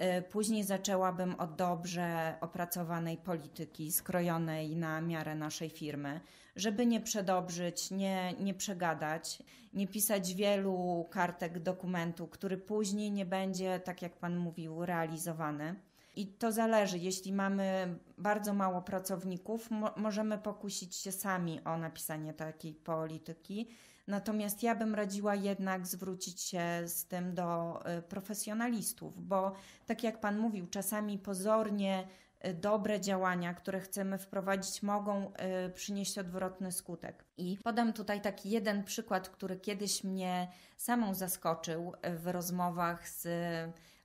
Y, 0.00 0.22
później 0.22 0.64
zaczęłabym 0.64 1.34
od 1.34 1.54
dobrze 1.54 2.34
opracowanej 2.40 3.16
polityki, 3.16 3.92
skrojonej 3.92 4.76
na 4.76 5.00
miarę 5.00 5.34
naszej 5.34 5.70
firmy, 5.70 6.20
żeby 6.56 6.86
nie 6.86 7.00
przedobrzyć, 7.00 7.90
nie, 7.90 8.34
nie 8.40 8.54
przegadać, 8.54 9.42
nie 9.74 9.86
pisać 9.86 10.34
wielu 10.34 11.06
kartek 11.10 11.58
dokumentu, 11.58 12.28
który 12.28 12.56
później 12.56 13.12
nie 13.12 13.26
będzie, 13.26 13.80
tak 13.80 14.02
jak 14.02 14.16
Pan 14.16 14.36
mówił, 14.36 14.84
realizowany. 14.86 15.74
I 16.16 16.26
to 16.26 16.52
zależy. 16.52 16.98
Jeśli 16.98 17.32
mamy 17.32 17.98
bardzo 18.18 18.54
mało 18.54 18.82
pracowników, 18.82 19.70
mo 19.70 19.92
możemy 19.96 20.38
pokusić 20.38 20.96
się 20.96 21.12
sami 21.12 21.60
o 21.64 21.78
napisanie 21.78 22.34
takiej 22.34 22.74
polityki 22.74 23.68
Natomiast 24.06 24.62
ja 24.62 24.74
bym 24.74 24.94
radziła 24.94 25.34
jednak 25.34 25.86
zwrócić 25.86 26.42
się 26.42 26.62
z 26.84 27.06
tym 27.06 27.34
do 27.34 27.80
y, 27.98 28.02
profesjonalistów, 28.02 29.26
bo 29.26 29.52
tak 29.86 30.02
jak 30.02 30.20
Pan 30.20 30.38
mówił, 30.38 30.66
czasami 30.66 31.18
pozornie 31.18 32.06
y, 32.46 32.54
dobre 32.54 33.00
działania, 33.00 33.54
które 33.54 33.80
chcemy 33.80 34.18
wprowadzić, 34.18 34.82
mogą 34.82 35.32
y, 35.66 35.70
przynieść 35.70 36.18
odwrotny 36.18 36.72
skutek. 36.72 37.24
I 37.36 37.58
podam 37.64 37.92
tutaj 37.92 38.20
taki 38.20 38.50
jeden 38.50 38.84
przykład, 38.84 39.28
który 39.28 39.56
kiedyś 39.56 40.04
mnie 40.04 40.48
samą 40.76 41.14
zaskoczył 41.14 41.92
w 42.16 42.26
rozmowach 42.26 43.08
z 43.08 43.28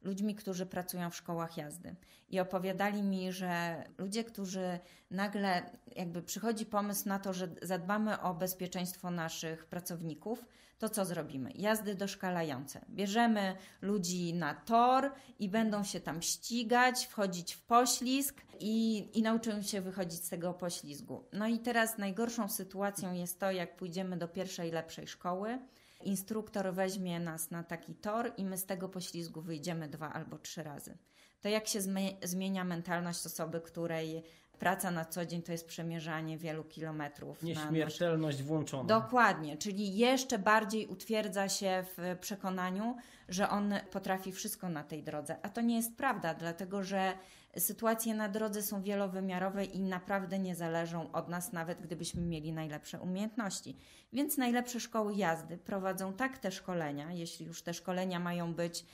ludźmi, 0.02 0.36
którzy 0.36 0.66
pracują 0.66 1.10
w 1.10 1.16
szkołach 1.16 1.58
jazdy. 1.58 1.96
I 2.30 2.40
opowiadali 2.40 3.04
mi, 3.04 3.32
że 3.32 3.84
ludzie, 3.98 4.24
którzy 4.24 4.80
nagle 5.12 5.70
jakby 5.96 6.22
przychodzi 6.22 6.66
pomysł 6.66 7.10
na 7.10 7.20
to, 7.20 7.34
że 7.34 7.48
zadbamy 7.62 8.22
o 8.22 8.34
bezpieczeństwo 8.34 9.12
naszych 9.12 9.66
pracowników, 9.66 10.46
to 10.82 10.90
co 10.90 11.06
zrobimy? 11.06 11.52
Jazdy 11.56 11.96
doszkalające. 11.96 12.86
Bierzemy 12.90 13.56
ludzi 13.82 14.34
na 14.34 14.54
tor 14.54 15.12
i 15.40 15.50
będą 15.50 15.84
się 15.84 16.00
tam 16.00 16.22
ścigać, 16.22 17.06
wchodzić 17.06 17.54
w 17.54 17.62
poślizg 17.62 18.42
i, 18.60 19.08
i 19.20 19.22
nauczą 19.22 19.62
się 19.62 19.82
wychodzić 19.82 20.26
z 20.26 20.30
tego 20.30 20.54
poślizgu. 20.54 21.24
No 21.34 21.48
i 21.48 21.60
teraz 21.60 21.98
najgorszą 21.98 22.50
sytuacją 22.50 23.14
jest 23.14 23.40
to, 23.40 23.52
jak 23.52 23.76
pójdziemy 23.76 24.18
do 24.18 24.28
pierwszej 24.28 24.72
lepszej 24.72 25.08
szkoły 25.08 25.60
instruktor 26.04 26.74
weźmie 26.74 27.20
nas 27.20 27.52
na 27.52 27.64
taki 27.64 27.96
tor 27.96 28.32
i 28.38 28.46
my 28.46 28.58
z 28.58 28.66
tego 28.66 28.90
poślizgu 28.90 29.42
wyjdziemy 29.42 29.88
dwa 29.88 30.14
albo 30.14 30.38
trzy 30.38 30.64
razy. 30.64 30.98
To 31.42 31.50
jak 31.50 31.68
się 31.68 31.80
zmienia 32.24 32.64
mentalność 32.64 33.26
osoby, 33.26 33.62
której 33.62 34.24
praca 34.60 34.92
na 34.92 35.06
co 35.06 35.26
dzień 35.26 35.42
to 35.42 35.52
jest 35.52 35.68
przemierzanie 35.68 36.38
wielu 36.38 36.64
kilometrów. 36.64 37.44
Nieśmiertelność 37.44 38.38
nasz... 38.38 38.48
włączona. 38.48 38.84
Dokładnie, 38.84 39.58
czyli 39.58 39.98
jeszcze 39.98 40.40
bardziej 40.40 40.88
utwierdza 40.88 41.50
się 41.50 41.86
w 41.98 42.18
przekonaniu, 42.20 42.96
że 43.30 43.50
on 43.50 43.74
potrafi 43.92 44.32
wszystko 44.32 44.70
na 44.70 44.84
tej 44.84 45.04
drodze. 45.04 45.38
A 45.42 45.50
to 45.50 45.62
nie 45.62 45.76
jest 45.76 45.96
prawda, 45.98 46.34
dlatego 46.34 46.84
że 46.84 47.14
sytuacje 47.58 48.16
na 48.16 48.30
drodze 48.30 48.62
są 48.62 48.82
wielowymiarowe 48.82 49.66
i 49.66 49.80
naprawdę 49.80 50.40
nie 50.40 50.56
zależą 50.56 51.12
od 51.12 51.30
nas, 51.30 51.52
nawet 51.52 51.82
gdybyśmy 51.82 52.22
mieli 52.22 52.54
najlepsze 52.54 53.00
umiejętności. 53.00 53.78
Więc 54.14 54.38
najlepsze 54.38 54.80
szkoły 54.80 55.16
jazdy 55.16 55.58
prowadzą 55.58 56.14
tak 56.14 56.38
te 56.38 56.52
szkolenia, 56.52 57.12
jeśli 57.12 57.46
już 57.46 57.62
te 57.62 57.74
szkolenia 57.74 58.20
mają 58.20 58.54
być 58.54 58.86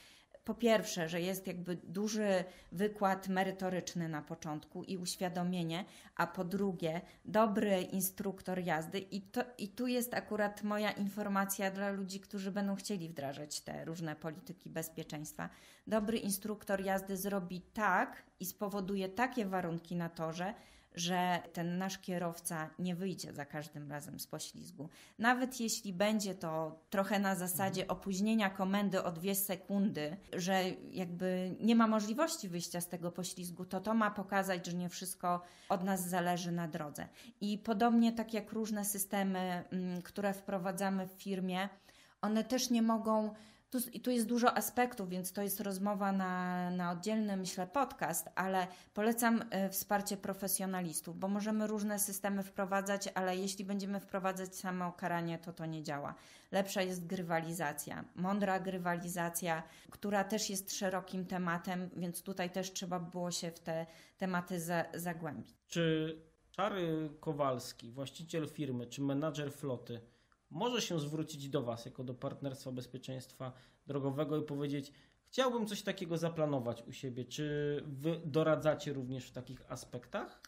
po 0.48 0.54
pierwsze, 0.54 1.10
że 1.10 1.22
jest 1.22 1.48
jakby 1.48 1.76
duży 1.76 2.44
wykład 2.72 3.28
merytoryczny 3.28 4.10
na 4.10 4.22
początku 4.22 4.84
i 4.84 4.98
uświadomienie, 4.98 5.86
a 6.16 6.28
po 6.28 6.44
drugie, 6.44 7.02
dobry 7.26 7.82
instruktor 7.82 8.60
jazdy. 8.60 9.00
I, 9.00 9.22
to, 9.22 9.42
I 9.58 9.68
tu 9.68 9.88
jest 9.88 10.14
akurat 10.14 10.64
moja 10.64 10.92
informacja 10.92 11.72
dla 11.72 11.90
ludzi, 11.90 12.20
którzy 12.20 12.52
będą 12.52 12.76
chcieli 12.76 13.10
wdrażać 13.10 13.62
te 13.62 13.86
różne 13.86 14.16
polityki 14.16 14.70
bezpieczeństwa. 14.70 15.50
Dobry 15.88 16.18
instruktor 16.18 16.82
jazdy 16.82 17.18
zrobi 17.18 17.62
tak 17.62 18.24
i 18.40 18.46
spowoduje 18.46 19.10
takie 19.10 19.46
warunki 19.46 19.96
na 19.96 20.10
torze, 20.10 20.54
że 20.98 21.40
ten 21.54 21.78
nasz 21.78 21.98
kierowca 21.98 22.70
nie 22.80 22.96
wyjdzie 22.96 23.34
za 23.34 23.46
każdym 23.46 23.92
razem 23.92 24.20
z 24.20 24.28
poślizgu. 24.28 24.90
Nawet 25.20 25.60
jeśli 25.60 25.94
będzie 25.94 26.36
to 26.36 26.80
trochę 26.90 27.20
na 27.20 27.36
zasadzie 27.36 27.82
mhm. 27.82 28.00
opóźnienia 28.00 28.50
komendy 28.50 29.04
o 29.04 29.12
dwie 29.12 29.36
sekundy, 29.36 30.18
że 30.34 30.64
jakby 30.92 31.56
nie 31.60 31.76
ma 31.76 31.88
możliwości 31.88 32.50
wyjścia 32.50 32.82
z 32.82 32.88
tego 32.88 33.12
poślizgu, 33.12 33.66
to 33.66 33.80
to 33.80 33.94
ma 33.94 34.12
pokazać, 34.12 34.66
że 34.66 34.74
nie 34.74 34.90
wszystko 34.90 35.42
od 35.70 35.84
nas 35.84 36.10
zależy 36.10 36.52
na 36.52 36.68
drodze. 36.68 37.08
I 37.42 37.58
podobnie 37.58 38.14
tak 38.14 38.34
jak 38.34 38.52
różne 38.52 38.86
systemy, 38.86 39.64
mm, 39.72 40.02
które 40.02 40.34
wprowadzamy 40.34 41.08
w 41.08 41.12
firmie, 41.12 41.70
one 42.22 42.44
też 42.44 42.70
nie 42.70 42.82
mogą 42.82 43.34
Tu, 43.69 43.99
tu 44.03 44.12
jest 44.12 44.27
dużo 44.27 44.58
aspektów, 44.58 45.10
więc 45.10 45.34
to 45.34 45.41
jest 45.41 45.60
rozmowa 45.60 46.12
na, 46.12 46.71
na 46.71 46.91
oddzielny, 46.91 47.38
myślę, 47.38 47.67
podcast, 47.67 48.30
ale 48.36 48.67
polecam 48.93 49.43
e, 49.49 49.69
wsparcie 49.69 50.17
profesjonalistów, 50.17 51.19
bo 51.19 51.27
możemy 51.27 51.67
różne 51.67 51.99
systemy 51.99 52.43
wprowadzać, 52.43 53.10
ale 53.15 53.38
jeśli 53.38 53.65
będziemy 53.65 53.99
wprowadzać 53.99 54.56
samo 54.56 54.91
karanie, 54.91 55.38
to 55.38 55.53
to 55.53 55.65
nie 55.65 55.84
działa. 55.84 56.15
Lepsza 56.51 56.82
jest 56.82 57.08
grywalizacja, 57.08 58.06
mądra 58.15 58.60
grywalizacja, 58.60 59.63
która 59.91 60.23
też 60.23 60.49
jest 60.49 60.75
szerokim 60.75 61.25
tematem, 61.25 61.89
więc 61.95 62.21
tutaj 62.21 62.49
też 62.49 62.73
trzeba 62.73 62.99
było 62.99 63.32
się 63.32 63.51
w 63.51 63.60
te 63.60 63.86
tematy 64.17 64.60
za, 64.60 64.86
zagłębić. 64.93 65.56
Czy 65.67 66.15
Czary 66.58 67.10
Kowalski, 67.19 67.91
właściciel 67.91 68.47
firmy 68.49 68.88
czy 68.88 69.01
menadżer 69.01 69.53
floty, 69.53 70.01
może 70.50 70.82
się 70.82 71.00
zwrócić 71.00 71.50
do 71.50 71.64
Was 71.64 71.86
jako 71.86 72.04
do 72.04 72.14
Partnerstwa 72.14 72.72
Bezpieczeństwa 72.72 73.54
Drogowego 73.88 74.38
i 74.38 74.44
powiedzieć: 74.44 74.92
Chciałbym 75.28 75.68
coś 75.68 75.82
takiego 75.82 76.18
zaplanować 76.18 76.84
u 76.88 76.92
siebie. 76.92 77.26
Czy 77.26 77.84
Wy 77.88 78.22
doradzacie 78.26 78.94
również 78.94 79.26
w 79.26 79.32
takich 79.32 79.72
aspektach? 79.72 80.42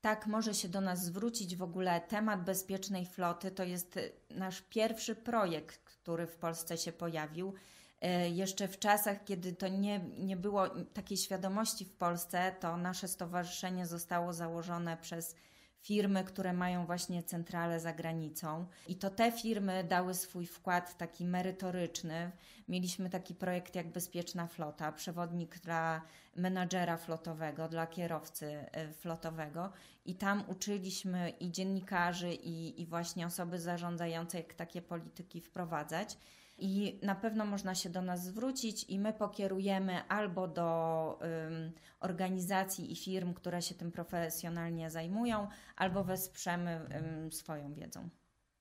Tak, 0.00 0.26
może 0.26 0.54
się 0.54 0.68
do 0.68 0.80
nas 0.80 1.04
zwrócić. 1.04 1.56
W 1.56 1.62
ogóle 1.62 2.00
temat 2.00 2.44
bezpiecznej 2.44 3.06
floty 3.06 3.50
to 3.50 3.64
jest 3.64 3.98
nasz 4.30 4.62
pierwszy 4.62 5.14
projekt, 5.14 5.78
który 5.84 6.26
w 6.26 6.36
Polsce 6.36 6.78
się 6.78 6.92
pojawił. 6.92 7.54
E, 8.00 8.30
jeszcze 8.30 8.68
w 8.68 8.78
czasach, 8.78 9.24
kiedy 9.24 9.52
to 9.52 9.68
nie, 9.68 10.00
nie 10.18 10.36
było 10.36 10.68
takiej 10.68 11.16
świadomości 11.16 11.84
w 11.84 11.92
Polsce, 11.92 12.56
to 12.60 12.76
nasze 12.76 13.08
stowarzyszenie 13.08 13.86
zostało 13.86 14.32
założone 14.32 14.96
przez 14.96 15.36
firmy, 15.84 16.24
które 16.24 16.52
mają 16.52 16.86
właśnie 16.86 17.22
centrale 17.22 17.80
za 17.80 17.92
granicą. 17.92 18.66
I 18.88 18.96
to 18.96 19.10
te 19.10 19.32
firmy 19.32 19.84
dały 19.84 20.14
swój 20.14 20.46
wkład 20.46 20.98
taki 20.98 21.24
merytoryczny. 21.24 22.30
Mieliśmy 22.68 23.10
taki 23.10 23.34
projekt 23.34 23.74
jak 23.74 23.92
Bezpieczna 23.92 24.46
Flota, 24.46 24.92
przewodnik 24.92 25.58
dla 25.58 26.02
menadżera 26.36 26.96
flotowego, 26.96 27.68
dla 27.68 27.86
kierowcy 27.86 28.66
e, 28.72 28.92
flotowego. 28.92 29.72
I 30.04 30.14
tam 30.14 30.44
uczyliśmy 30.48 31.30
i 31.30 31.50
dziennikarzy, 31.50 32.34
i, 32.34 32.82
i 32.82 32.86
właśnie 32.86 33.26
osoby 33.26 33.58
zarządzające, 33.58 34.38
jak 34.38 34.54
takie 34.54 34.82
polityki 34.82 35.40
wprowadzać. 35.40 36.18
I 36.58 37.00
na 37.02 37.14
pewno 37.14 37.44
można 37.44 37.74
się 37.74 37.90
do 37.90 38.02
nas 38.02 38.24
zwrócić 38.24 38.84
i 38.84 38.98
my 38.98 39.12
pokierujemy 39.12 40.08
albo 40.08 40.48
do 40.48 41.18
um, 41.20 41.72
organizacji 42.00 42.92
i 42.92 42.96
firm, 42.96 43.34
które 43.34 43.62
się 43.62 43.74
tym 43.74 43.92
profesjonalnie 43.92 44.90
zajmują, 44.90 45.48
albo 45.76 46.04
wesprzemy 46.04 46.80
um, 46.94 47.32
swoją 47.32 47.74
wiedzą. 47.74 48.08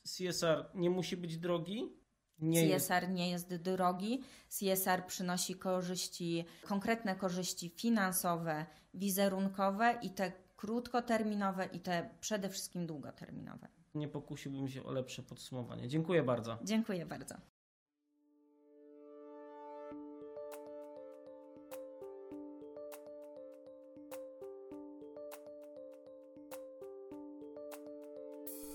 CSR 0.03 0.65
nie 0.75 0.89
musi 0.89 1.17
być 1.17 1.37
drogi? 1.37 2.03
Nie 2.39 2.79
CSR 2.79 3.09
nie 3.09 3.29
jest 3.29 3.55
drogi. 3.55 4.21
CSR 4.49 5.05
przynosi 5.05 5.55
korzyści, 5.55 6.45
konkretne 6.61 7.15
korzyści 7.15 7.69
finansowe, 7.69 8.65
wizerunkowe 8.93 9.99
i 10.01 10.09
te 10.09 10.31
krótkoterminowe 10.57 11.65
i 11.65 11.79
te 11.79 12.09
przede 12.19 12.49
wszystkim 12.49 12.87
długoterminowe. 12.87 13.67
Nie 13.95 14.07
pokusiłbym 14.07 14.67
się 14.67 14.83
o 14.83 14.91
lepsze 14.91 15.23
podsumowanie. 15.23 15.87
Dziękuję 15.87 16.23
bardzo. 16.23 16.57
Dziękuję 16.63 17.05
bardzo. 17.05 17.35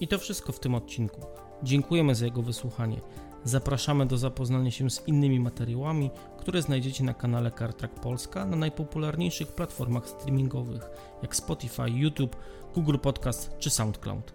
I 0.01 0.09
to 0.09 0.19
wszystko 0.19 0.53
w 0.53 0.61
tym 0.61 0.75
odcinku. 0.75 1.21
Dziękujemy 1.63 2.15
za 2.15 2.25
jego 2.25 2.43
wysłuchanie. 2.43 3.01
Zapraszamy 3.45 4.07
do 4.07 4.19
zapoznania 4.19 4.71
się 4.71 4.91
z 4.91 5.09
innymi 5.09 5.41
materiałami, 5.41 6.11
które 6.39 6.63
znajdziecie 6.63 7.05
na 7.05 7.15
kanale 7.15 7.51
CarTrack 7.51 7.95
Polska 7.95 8.47
na 8.47 8.57
najpopularniejszych 8.57 9.49
platformach 9.49 10.09
streamingowych 10.09 10.91
jak 11.23 11.37
Spotify, 11.37 11.91
YouTube, 11.91 12.37
Google 12.75 12.99
Podcast 12.99 13.51
czy 13.59 13.71
SoundCloud. 13.71 14.33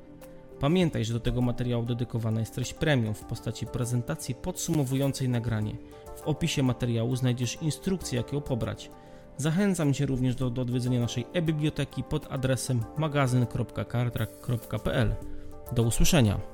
Pamiętaj, 0.59 1.05
że 1.05 1.13
do 1.13 1.19
tego 1.19 1.41
materiału 1.41 1.85
dedykowana 1.85 2.39
jest 2.39 2.55
treść 2.55 2.73
premium 2.73 3.13
w 3.13 3.23
postaci 3.23 3.65
prezentacji 3.65 4.35
podsumowującej 4.35 5.29
nagranie. 5.29 5.75
W 6.15 6.21
opisie 6.21 6.63
materiału 6.63 7.15
znajdziesz 7.15 7.57
instrukcję, 7.61 8.17
jak 8.17 8.33
ją 8.33 8.41
pobrać. 8.41 8.91
Zachęcam 9.37 9.93
Cię 9.93 10.05
również 10.05 10.35
do, 10.35 10.49
do 10.49 10.61
odwiedzenia 10.61 10.99
naszej 10.99 11.25
e-biblioteki 11.33 12.03
pod 12.03 12.31
adresem 12.31 12.83
magazyn.cartrack.pl. 12.97 15.15
Do 15.71 15.83
usłyszenia. 15.83 16.52